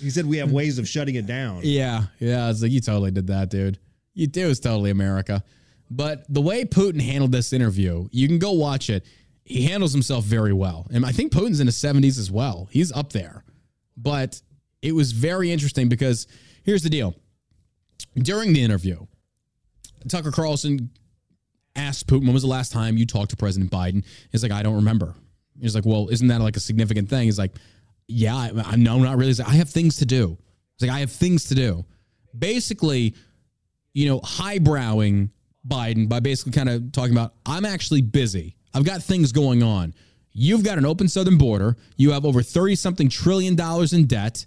[0.00, 1.60] He said we have ways of shutting it down.
[1.64, 2.48] Yeah, yeah.
[2.50, 3.78] It's like you totally did that, dude.
[4.14, 5.42] You it was totally America.
[5.90, 9.04] But the way Putin handled this interview, you can go watch it.
[9.46, 12.68] He handles himself very well, and I think Putin's in his seventies as well.
[12.70, 13.44] He's up there.
[13.96, 14.42] But
[14.82, 16.26] it was very interesting because
[16.64, 17.14] here's the deal.
[18.14, 19.06] During the interview,
[20.08, 20.90] Tucker Carlson
[21.74, 24.04] asked Putin, when was the last time you talked to President Biden?
[24.32, 25.14] He's like, I don't remember.
[25.60, 27.24] He's like, well, isn't that like a significant thing?
[27.24, 27.52] He's like,
[28.08, 29.28] yeah, I, I no, not really.
[29.28, 30.36] He's like, I have things to do.
[30.78, 31.84] He's like, I have things to do.
[32.38, 33.14] Basically,
[33.94, 35.30] you know, highbrowing
[35.66, 38.56] Biden by basically kind of talking about, I'm actually busy.
[38.76, 39.94] I've got things going on.
[40.32, 41.78] You've got an open southern border.
[41.96, 44.44] You have over 30 something trillion dollars in debt.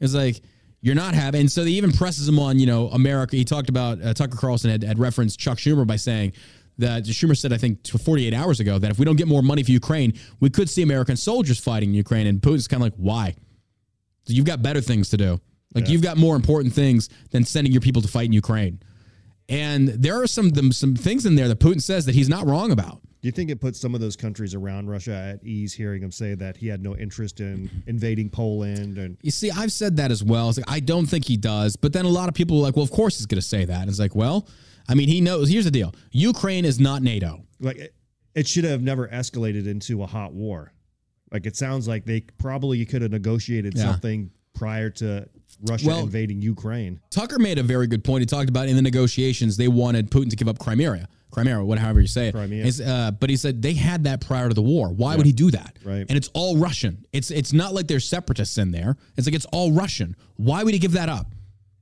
[0.00, 0.40] It's like,
[0.80, 3.36] you're not having, and so they even presses him on, you know, America.
[3.36, 6.32] He talked about, uh, Tucker Carlson had, had referenced Chuck Schumer by saying
[6.78, 9.42] that Schumer said, I think, to 48 hours ago, that if we don't get more
[9.42, 12.26] money for Ukraine, we could see American soldiers fighting in Ukraine.
[12.26, 13.34] And Putin's kind of like, why?
[14.24, 15.38] So you've got better things to do.
[15.74, 18.80] Like you've got more important things than sending your people to fight in Ukraine.
[19.50, 22.72] And there are some some things in there that Putin says that he's not wrong
[22.72, 23.02] about.
[23.22, 26.10] Do you think it puts some of those countries around Russia at ease hearing him
[26.10, 30.10] say that he had no interest in invading Poland and You see, I've said that
[30.10, 30.48] as well.
[30.48, 32.76] It's like I don't think he does, but then a lot of people are like,
[32.76, 34.48] "Well, of course he's going to say that." And it's like, well,
[34.88, 35.50] I mean, he knows.
[35.50, 37.44] Here's the deal: Ukraine is not NATO.
[37.60, 37.94] like it,
[38.34, 40.72] it should have never escalated into a hot war.
[41.32, 43.84] Like it sounds like they probably could have negotiated Yeah.
[43.92, 45.28] something prior to
[45.68, 47.00] Russia Well- invading Ukraine.
[47.10, 48.22] Tucker made a very good point.
[48.22, 51.64] He talked about in the negotiations they wanted Putin to give up Crimea, Crimea, or
[51.64, 52.32] whatever however you say it.
[52.32, 52.66] Crimea.
[52.84, 54.88] Uh, but he said they had that prior to the war.
[54.88, 55.76] Why would he do that?
[55.84, 56.06] Right.
[56.08, 57.04] And it's all Russian.
[57.12, 58.96] It's it's not like there's separatists in there.
[59.16, 60.16] It's like it's all Russian.
[60.36, 61.32] Why would he give that up?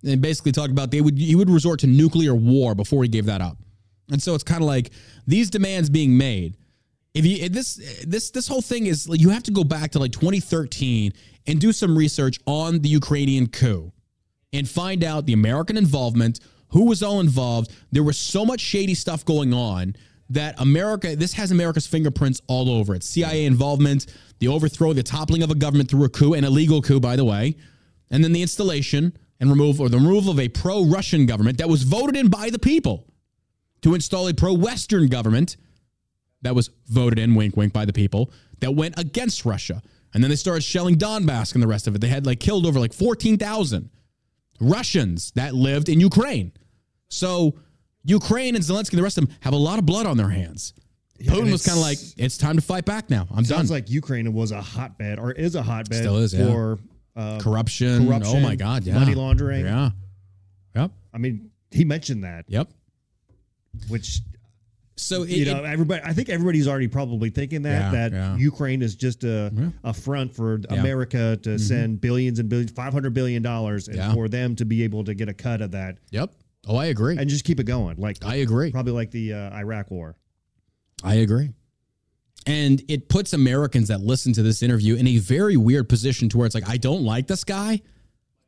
[0.04, 3.26] And basically talked about they would he would resort to nuclear war before he gave
[3.26, 3.56] that up.
[4.10, 4.90] And so it's kind of like
[5.26, 6.56] these demands being made.
[7.14, 7.76] If you if this
[8.06, 11.12] this this whole thing is like you have to go back to like 2013
[11.46, 13.92] and do some research on the Ukrainian coup
[14.52, 16.40] and find out the American involvement,
[16.70, 17.72] who was all involved.
[17.92, 19.96] There was so much shady stuff going on
[20.30, 23.02] that America, this has America's fingerprints all over it.
[23.02, 24.06] CIA involvement,
[24.40, 27.24] the overthrow, the toppling of a government through a coup, an illegal coup, by the
[27.24, 27.56] way,
[28.10, 31.68] and then the installation and removal or the removal of a pro Russian government that
[31.68, 33.06] was voted in by the people
[33.82, 35.56] to install a pro Western government
[36.42, 39.82] that was voted in, wink, wink, by the people that went against Russia.
[40.12, 42.00] And then they started shelling Donbass and the rest of it.
[42.00, 43.90] They had like killed over like 14,000
[44.60, 46.52] Russians that lived in Ukraine.
[47.08, 47.54] So
[48.04, 50.28] Ukraine and Zelensky and the rest of them have a lot of blood on their
[50.30, 50.74] hands.
[51.20, 53.26] Putin was kind of like, it's- time to fight back now.
[53.30, 53.44] I'm done.
[53.44, 56.46] Sounds like Ukraine was a hotbed or is a hotbed Still is, yeah.
[56.46, 56.78] for
[57.16, 58.06] uh, corruption.
[58.06, 58.84] corruption, Oh my God.
[58.84, 58.98] Yeah.
[58.98, 59.64] money laundering.
[59.64, 59.90] Yeah.
[60.76, 60.92] Yep.
[61.12, 62.44] I mean, he mentioned that.
[62.48, 62.68] Yep.
[63.88, 64.20] Which
[64.98, 66.02] so it, you know, it- everybody.
[66.04, 68.36] I think everybody's already probably thinking that Yeah, that yeah.
[68.36, 70.80] Ukraine is just a a front for Yeah.
[70.80, 74.12] America to send billions and billions, five hundred billion dollars, and Yeah.
[74.14, 76.32] for them to be able to get a cut of that yep.
[76.66, 77.16] Oh, I agree.
[77.16, 77.96] and just keep it going.
[77.98, 78.70] Like I agree.
[78.72, 80.16] probably like the uh, Iraq War.
[81.02, 81.50] I agree.
[82.46, 86.38] And it puts Americans that listen to this interview in a very weird position to
[86.38, 87.82] where it's like, I don't like this guy,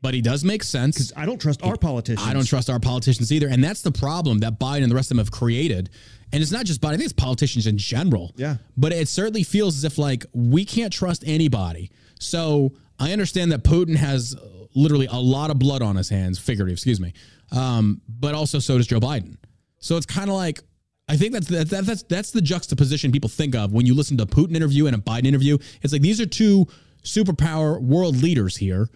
[0.03, 0.96] but he does make sense.
[0.96, 2.26] Because I don't trust our politicians.
[2.26, 3.48] I don't trust our politicians either.
[3.48, 5.90] And that's the problem that Biden and the rest of them have created.
[6.32, 8.32] And it's not just Biden, I think it's politicians in general.
[8.36, 8.57] Yeah.
[8.76, 11.90] But it certainly feels as if like we can't trust anybody.
[12.18, 14.36] So I understand that Putin has
[14.74, 17.12] literally a lot of blood on his hands, figurative, excuse me.
[17.53, 19.36] Um, but also so does Joe Biden.
[19.78, 20.61] So it's kind of like
[21.09, 24.16] I think that's that, that, that's that's the juxtaposition people think of when you listen
[24.18, 25.59] to a Putin interview and a Biden interview.
[25.82, 26.66] It's like these are two
[27.03, 28.88] superpower world leaders here,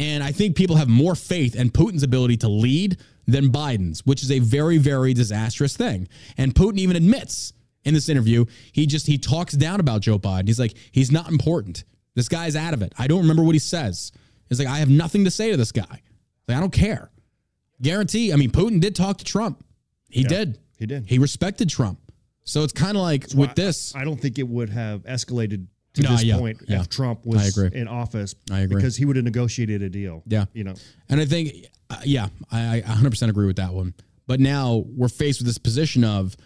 [0.00, 2.96] and I think people have more faith in Putin's ability to lead
[3.26, 6.08] than Biden's, which is a very very disastrous thing.
[6.36, 7.52] And Putin even admits
[7.84, 10.46] in this interview he just he talks down about Joe Biden.
[10.48, 11.84] He's like he's not important.
[12.14, 12.92] This guy's out of it.
[12.98, 14.10] I don't remember what he says.
[14.48, 16.00] He's like I have nothing to say to this guy.
[16.48, 17.10] Like, I don't care.
[17.80, 18.32] Guarantee.
[18.32, 19.64] I mean, Putin did talk to Trump.
[20.08, 20.58] He Yeah, did.
[20.78, 21.06] he did.
[21.06, 21.98] He respected Trump.
[22.44, 23.94] So it's kind of like with this.
[23.94, 25.66] I, I don't think it would have escalated
[26.02, 26.80] to No, this yeah, point yeah.
[26.80, 28.34] if Trump was in office.
[28.50, 28.76] I agree.
[28.76, 30.22] because he would have negotiated a deal.
[30.26, 30.46] Yeah.
[30.52, 30.74] you know.
[31.08, 31.54] And I think,
[31.90, 33.94] uh, yeah, I, I 100% agree with that one.
[34.26, 36.36] But now we're faced with this position of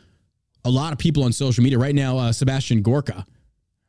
[0.64, 2.16] a lot of people on social media right now.
[2.18, 3.26] Uh, Sebastian Gorka,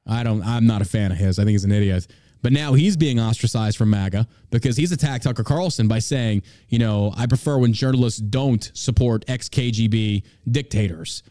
[0.06, 1.40] I don't, I'm not a fan of his.
[1.40, 2.08] I think he's an idiot.
[2.42, 6.78] But now he's being ostracized from MAGA because he's attacked Tucker Carlson by saying, you
[6.78, 11.24] know, I prefer when journalists don't support ex KGB dictators.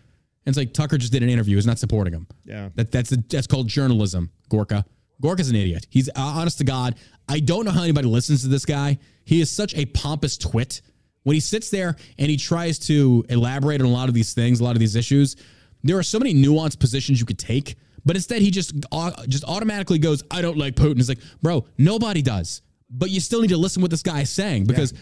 [0.46, 1.56] And it's like Tucker just did an interview.
[1.56, 2.26] He's not supporting him.
[2.44, 2.68] Yeah.
[2.74, 4.30] That that's that's called journalism.
[4.48, 4.84] Gorka.
[5.20, 5.86] Gorka's an idiot.
[5.90, 6.96] He's uh, honest to God.
[7.28, 8.98] I don't know how anybody listens to this guy.
[9.24, 10.82] He is such a pompous twit.
[11.22, 14.60] When he sits there and he tries to elaborate on a lot of these things,
[14.60, 15.36] a lot of these issues,
[15.82, 17.76] there are so many nuanced positions you could take.
[18.04, 21.64] But instead, he just au- just automatically goes, "I don't like Putin." It's like, bro,
[21.78, 22.60] nobody does.
[22.90, 24.92] But you still need to listen what this guy is saying because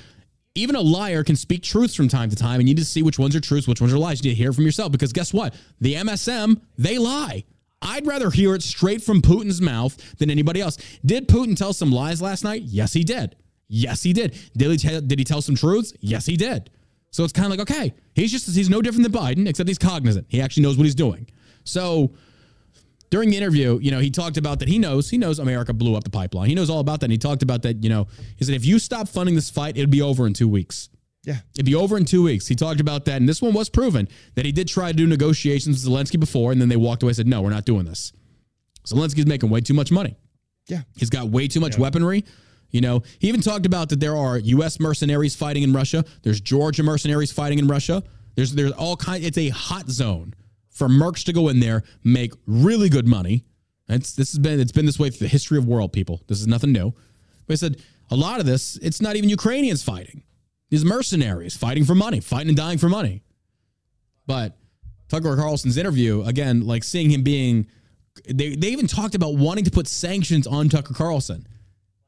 [0.54, 3.02] even a liar can speak truths from time to time, and you need to see
[3.02, 4.22] which ones are truths, which ones are lies.
[4.22, 5.54] You need to hear it from yourself because guess what?
[5.80, 7.44] The MSM they lie.
[7.80, 10.78] I'd rather hear it straight from Putin's mouth than anybody else.
[11.04, 12.62] Did Putin tell some lies last night?
[12.62, 13.34] Yes, he did.
[13.68, 14.38] Yes, he did.
[14.56, 15.92] Did he, tell, did he tell some truths?
[16.00, 16.70] Yes, he did.
[17.10, 19.78] So it's kind of like, okay, he's just, he's no different than Biden, except he's
[19.78, 20.26] cognizant.
[20.28, 21.28] He actually knows what he's doing.
[21.64, 22.12] So
[23.12, 25.94] during the interview, you know, he talked about that he knows, he knows America blew
[25.94, 26.48] up the pipeline.
[26.48, 27.04] He knows all about that.
[27.04, 28.06] And he talked about that, you know,
[28.38, 30.88] he said, if you stop funding this fight, it'd be over in two weeks.
[31.22, 31.36] Yeah.
[31.52, 32.46] It'd be over in two weeks.
[32.46, 33.20] He talked about that.
[33.20, 36.52] And this one was proven that he did try to do negotiations with Zelensky before,
[36.52, 38.14] and then they walked away and said, no, we're not doing this.
[38.86, 40.16] Zelensky's making way too much money.
[40.66, 40.80] Yeah.
[40.96, 42.24] He's got way too much weaponry.
[42.70, 44.80] You know, he even talked about that there are U.S.
[44.80, 46.02] mercenaries fighting in Russia.
[46.22, 48.02] There's Georgia mercenaries fighting in Russia.
[48.36, 49.22] There's there's all kind.
[49.22, 50.32] It's a hot zone
[50.82, 53.44] for mercs to go in there, make really good money.
[53.88, 56.20] It's this has been it's been this way through the history of world, people.
[56.26, 56.92] This is nothing new.
[57.46, 60.24] But I said a lot of this, it's not even Ukrainians fighting.
[60.70, 63.22] These mercenaries fighting for money, fighting and dying for money.
[64.26, 64.56] But
[65.08, 67.68] Tucker Carlson's interview, again, like seeing him being
[68.28, 71.46] they, they even talked about wanting to put sanctions on Tucker Carlson,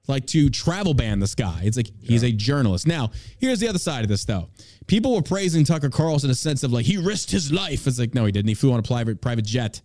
[0.06, 1.60] like to travel ban this guy.
[1.64, 2.86] It's like he's a journalist.
[2.86, 4.48] Now, here's the other side of this, though.
[4.86, 7.86] People were praising Tucker Carlson in a sense of like he risked his life.
[7.86, 8.48] It's like no, he didn't.
[8.48, 9.80] He flew on a private private jet.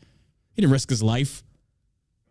[0.54, 1.44] He didn't risk his life.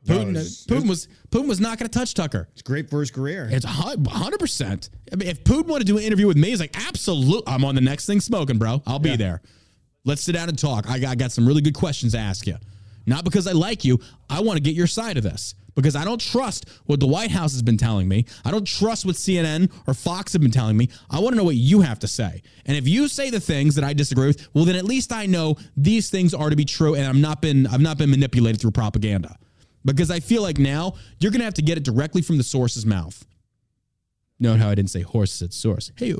[0.06, 2.48] No, Putin, it's- was Putin was not going to touch Tucker.
[2.52, 3.48] It's great for his career.
[3.50, 4.90] It's hundred percent.
[5.12, 7.42] I mean, if Putin wanted to do an interview with me, he's like, absolutely.
[7.52, 8.82] I'm on the next thing smoking, bro.
[8.86, 9.16] I'll be Yeah.
[9.16, 9.42] there.
[10.04, 10.88] Let's sit down and talk.
[10.88, 12.56] I got, I got some really good questions to ask you.
[13.06, 13.98] Not because I like you.
[14.30, 17.30] I want to get your side of this because I don't trust what the White
[17.30, 18.24] House has been telling me.
[18.44, 20.88] I don't trust what CNN or Fox have been telling me.
[21.08, 22.42] I want to know what you have to say.
[22.66, 25.26] And if you say the things that I disagree with, well, then at least I
[25.26, 28.60] know these things are to be true, and I'm not been I've not been manipulated
[28.60, 29.36] through propaganda.
[29.84, 32.42] Because I feel like now you're going to have to get it directly from the
[32.42, 33.24] source's mouth.
[34.40, 35.92] Note how I didn't say horse, it's source.
[35.96, 36.12] Hey,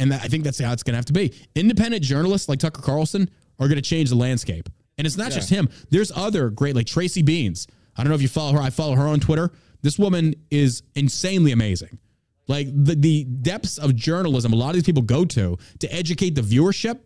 [0.00, 1.32] and that, I think that's how it's going to have to be.
[1.54, 3.30] Independent journalists like Tucker Carlson
[3.60, 4.68] are going to change the landscape.
[4.98, 5.68] And it's not just him.
[5.90, 7.68] There's other great, like Tracy Beanz.
[7.98, 8.60] I don't know if you follow her.
[8.60, 9.50] I follow her on Twitter.
[9.82, 11.98] This woman is insanely amazing.
[12.46, 16.34] Like the, the depths of journalism a lot of these people go to to educate
[16.34, 17.00] the viewership,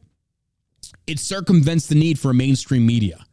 [1.06, 3.24] it circumvents the need for mainstream media.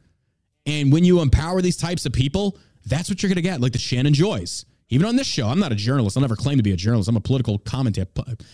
[0.66, 3.62] And when you empower these types of people, that's what you're going to get.
[3.62, 4.66] Like the Shannon Joys.
[4.90, 6.18] Even on this show, I'm not a journalist.
[6.18, 7.10] I'll never claim to be a journalist.
[7.10, 8.10] I'm a political commentator.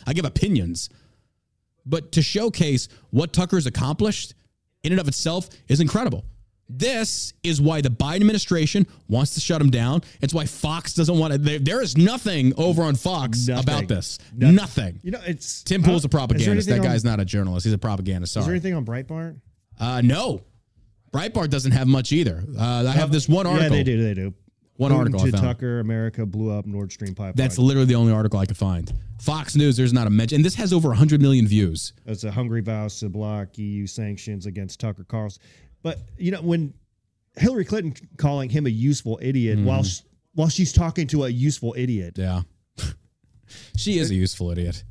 [0.05, 0.89] I give opinions.
[1.85, 4.33] But to showcase what Tucker's accomplished
[4.83, 6.25] in and of itself is incredible.
[6.67, 10.01] This is why the Biden administration wants to shut him down.
[10.21, 11.37] It's why Fox doesn't want to.
[11.39, 13.63] There, there is nothing over on Fox Nothing.
[13.63, 14.17] about this.
[14.35, 14.55] Nothing.
[14.55, 14.99] Nothing.
[15.03, 16.67] You know, it's Tim Pool's a propagandist.
[16.67, 17.65] That anything guy's on- not a journalist.
[17.65, 18.33] He's a propagandist.
[18.33, 18.41] Sorry.
[18.41, 19.39] Is there anything on Breitbart?
[19.79, 20.41] Uh, no.
[21.13, 22.43] Breitbart doesn't have much either.
[22.57, 23.63] Uh, I have this one article.
[23.77, 24.03] Yeah, they do.
[24.03, 24.33] They do.
[24.77, 25.43] One Putin article I to found.
[25.43, 27.35] Tucker, America blew up Nord Stream pipeline.
[27.35, 28.91] That's literally the only article I could find.
[29.21, 30.37] Fox News, there's not a mention.
[30.37, 31.93] And this has over 100 million views.
[32.05, 35.41] It's a Hungary vow to block EU sanctions against Tucker Carlson.
[35.85, 36.73] But you know when
[37.37, 39.85] Hillary Clinton calling him a useful idiot while mm.
[39.85, 40.01] sh-
[40.33, 42.15] while she's talking to a useful idiot.
[42.17, 42.41] Yeah.
[43.77, 44.83] She is a useful idiot.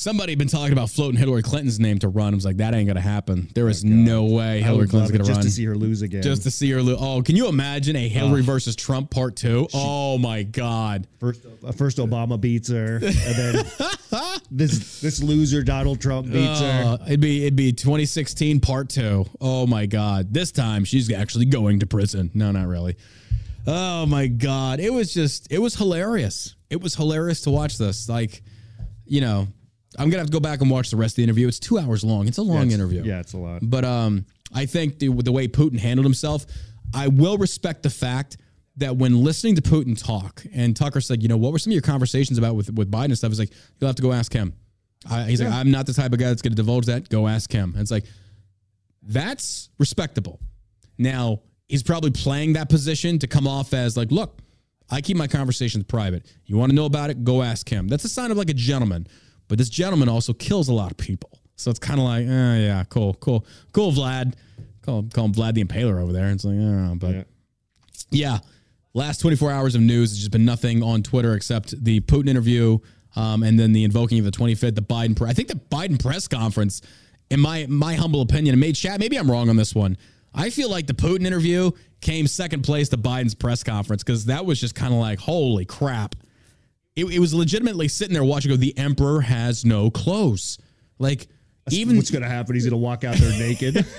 [0.00, 2.32] Somebody been talking about floating Hillary Clinton's name to run.
[2.32, 3.50] I was like, that ain't gonna happen.
[3.54, 5.28] There is no way Hillary Clinton's gonna run.
[5.28, 5.44] just run.
[5.44, 6.22] to see her lose again.
[6.22, 6.96] Just to see her lose.
[6.98, 9.68] Oh, can you imagine a Hillary versus Trump part two?
[9.74, 11.06] oh my God.
[11.18, 13.66] First, uh, first Obama beats her, and then
[14.50, 16.96] this this loser Donald Trump beats her.
[16.98, 19.26] Uh, it'd be it'd be 2016 part two.
[19.38, 20.32] Oh my god!
[20.32, 22.30] This time she's actually going to prison.
[22.32, 22.96] No, not really.
[23.66, 24.80] Oh my god!
[24.80, 26.56] It was just it was hilarious.
[26.70, 28.08] It was hilarious to watch this.
[28.08, 28.42] Like,
[29.04, 29.48] you know,
[29.98, 31.48] I'm gonna have to go back and watch the rest of the interview.
[31.48, 32.28] It's two hours long.
[32.28, 33.02] It's a long it's- interview.
[33.02, 33.60] Yeah, it's a lot.
[33.62, 36.46] But um, I think the, with the way Putin handled himself,
[36.94, 38.36] I will respect the fact
[38.76, 41.74] that when listening to Putin talk, and Tucker said, you know, what were some of
[41.74, 43.30] your conversations about with with Biden and stuff?
[43.30, 44.54] He's like, you'll have to go ask him.
[45.10, 45.58] I, he's like, Yeah.
[45.58, 47.08] I'm not the type of guy that's going to divulge that.
[47.08, 47.72] Go ask him.
[47.72, 48.04] And it's like,
[49.02, 50.40] that's respectable.
[50.98, 54.38] Now he's probably playing that position to come off as like, look,
[54.90, 56.26] I keep my conversations private.
[56.44, 57.24] You want to know about it?
[57.24, 57.88] Go ask him.
[57.88, 59.06] That's a sign of like a gentleman.
[59.50, 61.28] But this gentleman also kills a lot of people.
[61.56, 64.34] So it's kind of like, eh, yeah, cool, cool, cool, Vlad.
[64.82, 66.30] Call, call him Vlad the Impaler over there.
[66.30, 67.26] It's like, yeah, but
[68.10, 68.38] yeah.
[68.94, 72.78] Last 24 hours of news has just been nothing on Twitter except the Putin interview
[73.16, 75.16] um, and then the invoking of the 25th, the Biden.
[75.16, 76.80] Pre- I think the Biden press conference,
[77.28, 79.00] in my my humble opinion, and made chat.
[79.00, 79.96] Maybe I'm wrong on this one.
[80.32, 84.46] I feel like the Putin interview came second place to Biden's press conference because that
[84.46, 86.14] was just kind of like, holy crap.
[87.00, 88.50] It, it was legitimately sitting there watching.
[88.50, 90.58] Go, the emperor has no clothes.
[90.98, 91.28] Like
[91.70, 92.54] even what's going to happen?
[92.54, 93.86] He's going to walk out there naked.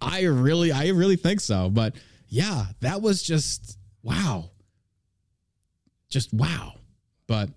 [0.00, 1.70] I really, I really think so.
[1.70, 1.96] But
[2.28, 4.50] yeah, that was just wow.
[6.08, 6.74] Just wow.
[7.26, 7.50] But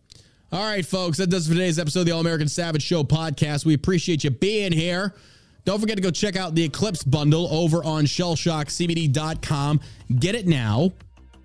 [0.51, 3.03] all right, folks, that does it for today's episode of the All American Savage Show
[3.03, 3.65] podcast.
[3.65, 5.13] We appreciate you being here.
[5.65, 9.81] Don't forget to go check out the Eclipse bundle over on shellshockcbd.com.
[10.17, 10.93] Get it now.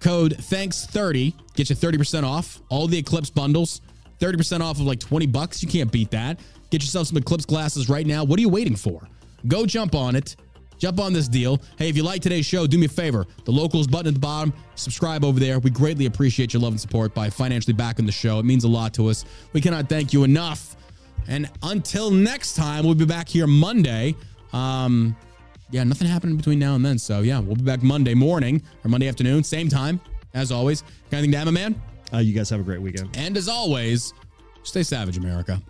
[0.02, 3.80] Code thanks30 get you 30% off all the Eclipse bundles.
[4.18, 5.62] 30% off of like 20 bucks.
[5.62, 6.40] You can't beat that.
[6.70, 8.24] Get yourself some Eclipse glasses right now.
[8.24, 9.08] What are you waiting for?
[9.48, 10.36] Go jump on it.
[10.78, 11.60] Jump on this deal.
[11.78, 13.24] Hey, if you like today's show, do me a favor.
[13.44, 15.60] The locals button at the bottom, subscribe over there.
[15.60, 18.40] We greatly appreciate your love and support by financially backing the show.
[18.40, 19.24] It means a lot to us.
[19.52, 20.76] We cannot thank you enough.
[21.28, 24.16] And until next time, we'll be back here Monday.
[24.52, 25.16] Um,
[25.72, 26.98] yeah, nothing happening between now and then.
[26.98, 30.00] So yeah, we'll be back Monday morning or Monday afternoon, same time
[30.34, 30.82] as always.
[31.10, 31.82] Got anything to add, my man?
[32.12, 33.16] Uh, you guys have a great weekend.
[33.16, 34.12] And as always,
[34.62, 35.60] stay savage, America.